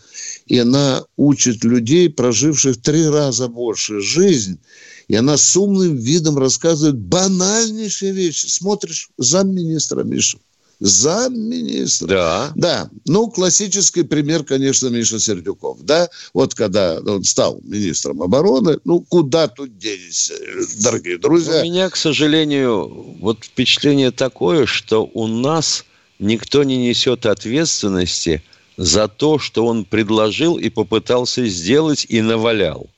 и 0.48 0.60
она 0.60 1.04
учит 1.18 1.64
людей, 1.64 2.10
проживших 2.10 2.82
три 2.82 3.08
раза 3.08 3.48
больше 3.48 4.02
жизнь, 4.02 4.60
и 5.08 5.16
она 5.16 5.38
с 5.38 5.56
умным 5.56 5.96
видом 5.96 6.38
рассказывает 6.38 6.98
банальнейшие 6.98 8.12
вещи. 8.12 8.48
Смотришь, 8.48 9.10
замминистра, 9.18 10.04
Миша. 10.04 10.40
Замминистра. 10.80 12.08
Да. 12.08 12.52
Да. 12.56 12.90
Ну, 13.06 13.30
классический 13.30 14.04
пример, 14.04 14.44
конечно, 14.44 14.88
Миша 14.88 15.20
Сердюков. 15.20 15.82
Да, 15.84 16.10
вот 16.34 16.54
когда 16.54 17.00
он 17.00 17.24
стал 17.24 17.60
министром 17.64 18.22
обороны, 18.22 18.80
ну, 18.84 19.00
куда 19.02 19.48
тут 19.48 19.78
денешься, 19.78 20.34
дорогие 20.82 21.18
друзья? 21.18 21.62
У 21.62 21.64
меня, 21.64 21.90
к 21.90 21.96
сожалению, 21.96 23.16
вот 23.20 23.46
впечатление 23.46 24.12
такое, 24.12 24.66
что 24.66 25.10
у 25.14 25.28
нас 25.28 25.86
никто 26.20 26.64
не 26.64 26.78
несет 26.78 27.26
ответственности 27.26 28.44
за 28.78 29.08
то, 29.08 29.40
что 29.40 29.66
он 29.66 29.86
предложил 29.86 30.58
и 30.58 30.70
попытался 30.70 31.46
сделать 31.46 32.06
и 32.10 32.22
навалял. 32.22 32.90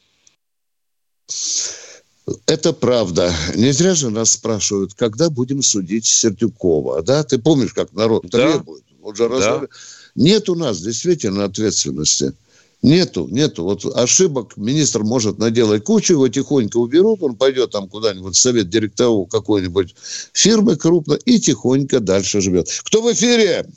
Это 2.45 2.73
правда. 2.73 3.34
Не 3.55 3.71
зря 3.71 3.95
же 3.95 4.09
нас 4.09 4.32
спрашивают, 4.32 4.93
когда 4.93 5.30
будем 5.30 5.61
судить 5.61 6.05
Сердюкова. 6.05 7.01
Да, 7.01 7.23
ты 7.23 7.38
помнишь, 7.38 7.73
как 7.73 7.93
народ 7.93 8.25
Да. 8.30 8.51
требует? 8.53 8.84
Он 9.01 9.15
же 9.15 9.28
разговаривает. 9.28 9.71
Нет 10.15 10.49
у 10.49 10.55
нас 10.55 10.82
действительно 10.82 11.45
ответственности. 11.45 12.34
Нету, 12.82 13.28
нету. 13.32 13.63
Вот 13.63 13.86
ошибок 13.86 14.55
министр 14.57 15.03
может 15.03 15.39
наделать 15.39 15.84
кучу, 15.84 16.13
его 16.13 16.28
тихонько 16.28 16.78
уберут, 16.78 17.23
он 17.23 17.36
пойдет 17.36 17.71
там 17.71 17.88
куда-нибудь 17.88 18.36
в 18.36 18.39
совет 18.39 18.69
директоров 18.69 19.30
какой-нибудь 19.30 19.95
фирмы 20.34 20.75
крупной 20.75 21.17
и 21.25 21.39
тихонько 21.39 21.99
дальше 21.99 22.41
живет. 22.41 22.69
Кто 22.84 23.01
в 23.01 23.11
эфире? 23.13 23.67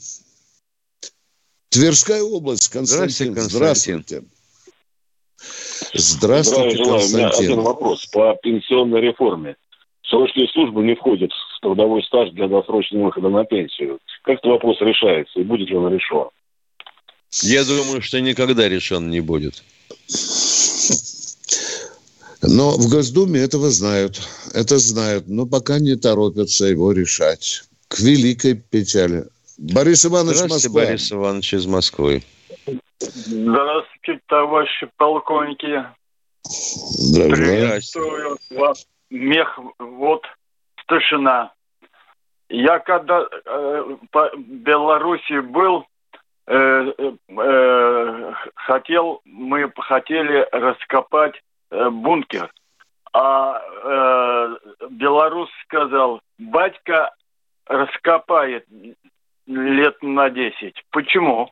Тверская 1.69 2.21
область, 2.21 2.67
Константин. 2.67 3.31
Здравствуйте, 3.33 3.57
Здравствуйте. 3.57 4.23
Здравия 5.93 6.43
Здравствуйте, 6.43 6.77
желаю. 6.77 7.05
У 7.05 7.09
меня 7.09 7.29
один 7.29 7.61
вопрос 7.61 8.05
по 8.07 8.35
пенсионной 8.41 9.01
реформе. 9.01 9.55
Срочные 10.03 10.47
службы 10.49 10.83
не 10.83 10.95
входят 10.95 11.31
в 11.31 11.61
трудовой 11.61 12.03
стаж 12.03 12.31
для 12.31 12.47
досрочного 12.47 13.05
выхода 13.05 13.29
на 13.29 13.45
пенсию. 13.45 13.99
Как 14.23 14.35
этот 14.35 14.51
вопрос 14.51 14.77
решается 14.81 15.39
и 15.39 15.43
будет 15.43 15.69
ли 15.69 15.75
он 15.75 15.93
решен? 15.93 16.27
Я 17.43 17.63
думаю, 17.63 18.01
что 18.01 18.19
никогда 18.19 18.67
решен 18.67 19.09
не 19.09 19.21
будет. 19.21 19.63
Но 22.41 22.71
в 22.71 22.89
Госдуме 22.89 23.39
этого 23.39 23.69
знают. 23.69 24.19
Это 24.53 24.79
знают, 24.79 25.27
но 25.27 25.45
пока 25.45 25.79
не 25.79 25.95
торопятся 25.95 26.65
его 26.65 26.91
решать. 26.91 27.63
К 27.87 27.99
великой 27.99 28.55
печали. 28.55 29.25
Борис 29.57 30.05
Иванович 30.05 30.37
Здравствуйте, 30.37 30.67
Москва. 30.69 30.85
Борис 30.85 31.11
Иванович 31.11 31.53
из 31.53 31.65
Москвы. 31.67 32.23
Здравствуйте, 32.99 33.90
товарищи 34.27 34.89
полковники. 34.97 35.85
Приветствую 36.43 38.37
вас. 38.51 38.87
Мех, 39.09 39.59
вот, 39.79 40.25
старшина. 40.81 41.53
Я 42.49 42.79
когда 42.79 43.27
э, 43.45 43.97
по 44.11 44.31
Беларуси 44.37 45.39
был, 45.39 45.85
э, 46.47 46.93
э, 46.97 47.11
э, 47.29 48.33
хотел, 48.55 49.21
мы 49.25 49.71
хотели 49.77 50.47
раскопать 50.51 51.41
э, 51.71 51.89
бункер. 51.89 52.51
А 53.13 53.61
э, 53.83 54.55
белорус 54.89 55.49
сказал, 55.65 56.21
батька 56.37 57.13
раскопает 57.65 58.65
лет 59.45 60.01
на 60.01 60.29
10. 60.29 60.83
Почему? 60.91 61.51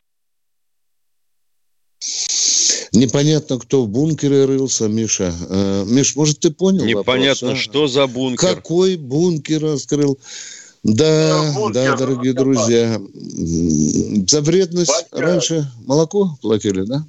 Непонятно, 2.91 3.59
кто 3.59 3.83
в 3.83 3.87
бункере 3.87 4.45
рылся, 4.45 4.87
Миша. 4.87 5.33
Э, 5.49 5.83
Миш, 5.85 6.15
может, 6.15 6.39
ты 6.39 6.49
понял 6.51 6.85
Непонятно, 6.85 7.49
вопрос, 7.49 7.59
а? 7.59 7.63
что 7.63 7.87
за 7.87 8.07
бункер. 8.07 8.55
Какой 8.55 8.95
бункер 8.95 9.61
раскрыл? 9.61 10.17
Да, 10.83 11.53
да, 11.73 11.95
дорогие 11.95 12.33
друзья. 12.33 12.99
За 14.27 14.41
вредность 14.41 15.05
раньше 15.11 15.69
молоко 15.85 16.37
платили, 16.41 16.83
да? 16.83 17.05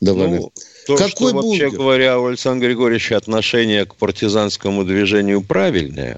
Давали. 0.00 0.38
Ну, 0.38 0.52
то, 0.86 0.96
Какой 0.96 1.30
что, 1.30 1.36
вообще 1.36 1.64
бункер? 1.64 1.70
говоря, 1.70 2.18
у 2.18 2.26
Александра 2.26 2.66
Григорьевича 2.66 3.16
отношение 3.16 3.84
к 3.84 3.94
партизанскому 3.96 4.84
движению 4.84 5.42
правильное. 5.42 6.16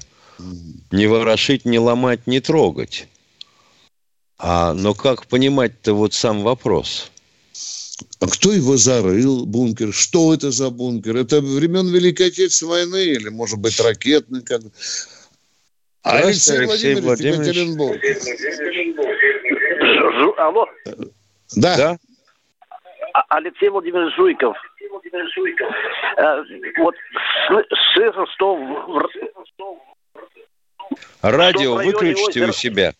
Не 0.90 1.06
ворошить, 1.06 1.64
не 1.64 1.78
ломать, 1.78 2.26
не 2.26 2.40
трогать. 2.40 3.06
А, 4.38 4.72
но 4.72 4.94
как 4.94 5.26
понимать-то 5.26 5.94
вот 5.94 6.14
сам 6.14 6.42
вопрос? 6.42 7.10
А 8.20 8.26
кто 8.28 8.52
его 8.52 8.76
зарыл, 8.76 9.44
бункер? 9.46 9.92
Что 9.92 10.32
это 10.34 10.50
за 10.50 10.70
бункер? 10.70 11.16
Это 11.16 11.40
времен 11.40 11.88
Великой 11.92 12.28
Отечественной 12.28 12.70
войны 12.86 13.04
или, 13.04 13.28
может 13.28 13.58
быть, 13.58 13.78
ракетный? 13.80 14.42
Как... 14.42 14.60
А 16.02 16.18
Алексей 16.18 16.56
Алексей 16.56 16.94
Владимирович, 16.94 17.04
Владимирович. 17.04 17.46
Екатеринбург. 17.48 17.98
Жу- 20.20 20.34
Алло, 20.38 20.66
Да. 21.56 21.98
А- 23.14 23.24
Алексей 23.36 23.68
Владимирович 23.68 24.14
Жуйков. 24.16 24.56
Э, 26.16 26.42
Вот 26.78 26.94
сы- 27.50 27.66
слышал, 27.94 28.26
что 28.34 28.58
Радио 31.22 31.74
выключите 31.74 32.44
у 32.46 32.52
себя. 32.52 32.94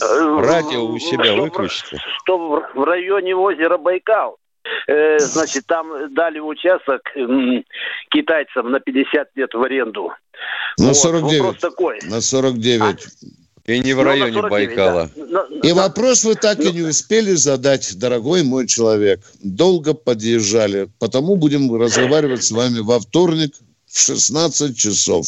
Радио 0.00 0.86
у 0.86 0.98
себя 0.98 1.34
выключите. 1.34 1.98
Что 2.22 2.62
в 2.74 2.84
районе 2.84 3.34
озера 3.34 3.76
Байкал 3.76 4.38
э, 4.86 5.18
значит, 5.18 5.66
там 5.66 6.14
дали 6.14 6.38
участок 6.38 7.02
китайцам 8.10 8.70
на 8.70 8.80
50 8.80 9.28
лет 9.34 9.54
в 9.54 9.62
аренду. 9.62 10.12
На 10.78 10.88
вот, 10.88 10.96
49. 10.96 11.58
Такой. 11.58 11.98
На 12.04 12.20
49. 12.20 12.82
А? 12.82 12.94
И 13.70 13.80
не 13.80 13.92
в 13.92 13.98
ну, 13.98 14.04
районе 14.04 14.32
49, 14.32 14.50
Байкала. 14.50 15.10
Да. 15.14 15.46
И 15.62 15.68
да. 15.68 15.74
вопрос 15.74 16.24
вы 16.24 16.36
так 16.36 16.58
и 16.60 16.72
не 16.72 16.82
успели 16.82 17.32
задать, 17.32 17.98
дорогой 17.98 18.42
мой 18.42 18.66
человек. 18.66 19.20
Долго 19.42 19.92
подъезжали. 19.92 20.88
Потому 20.98 21.36
будем 21.36 21.74
разговаривать 21.74 22.44
с 22.44 22.50
вами 22.50 22.78
во 22.78 22.98
вторник 22.98 23.54
в 23.86 23.98
16 23.98 24.78
часов. 24.78 25.26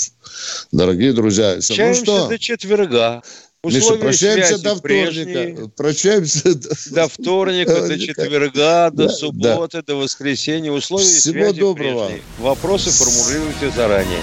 Дорогие 0.73 1.13
друзья. 1.13 1.53
Общаемся 1.53 2.01
ну 2.07 2.17
что? 2.17 2.29
до 2.29 2.39
четверга. 2.39 3.23
Миша, 3.63 3.95
прощаемся 3.97 4.59
до 4.59 4.75
вторника. 4.75 4.83
Прежние. 4.83 5.71
Прощаемся 5.77 6.55
до 6.91 7.09
вторника, 7.09 7.87
до 7.87 7.99
четверга, 7.99 8.91
до 8.91 9.09
субботы, 9.11 9.83
до 9.83 9.97
воскресенья. 9.97 10.73
Условия 10.73 11.05
Всего 11.05 11.53
доброго. 11.53 12.11
Вопросы 12.39 12.91
формулируйте 12.91 13.71
заранее. 13.71 14.21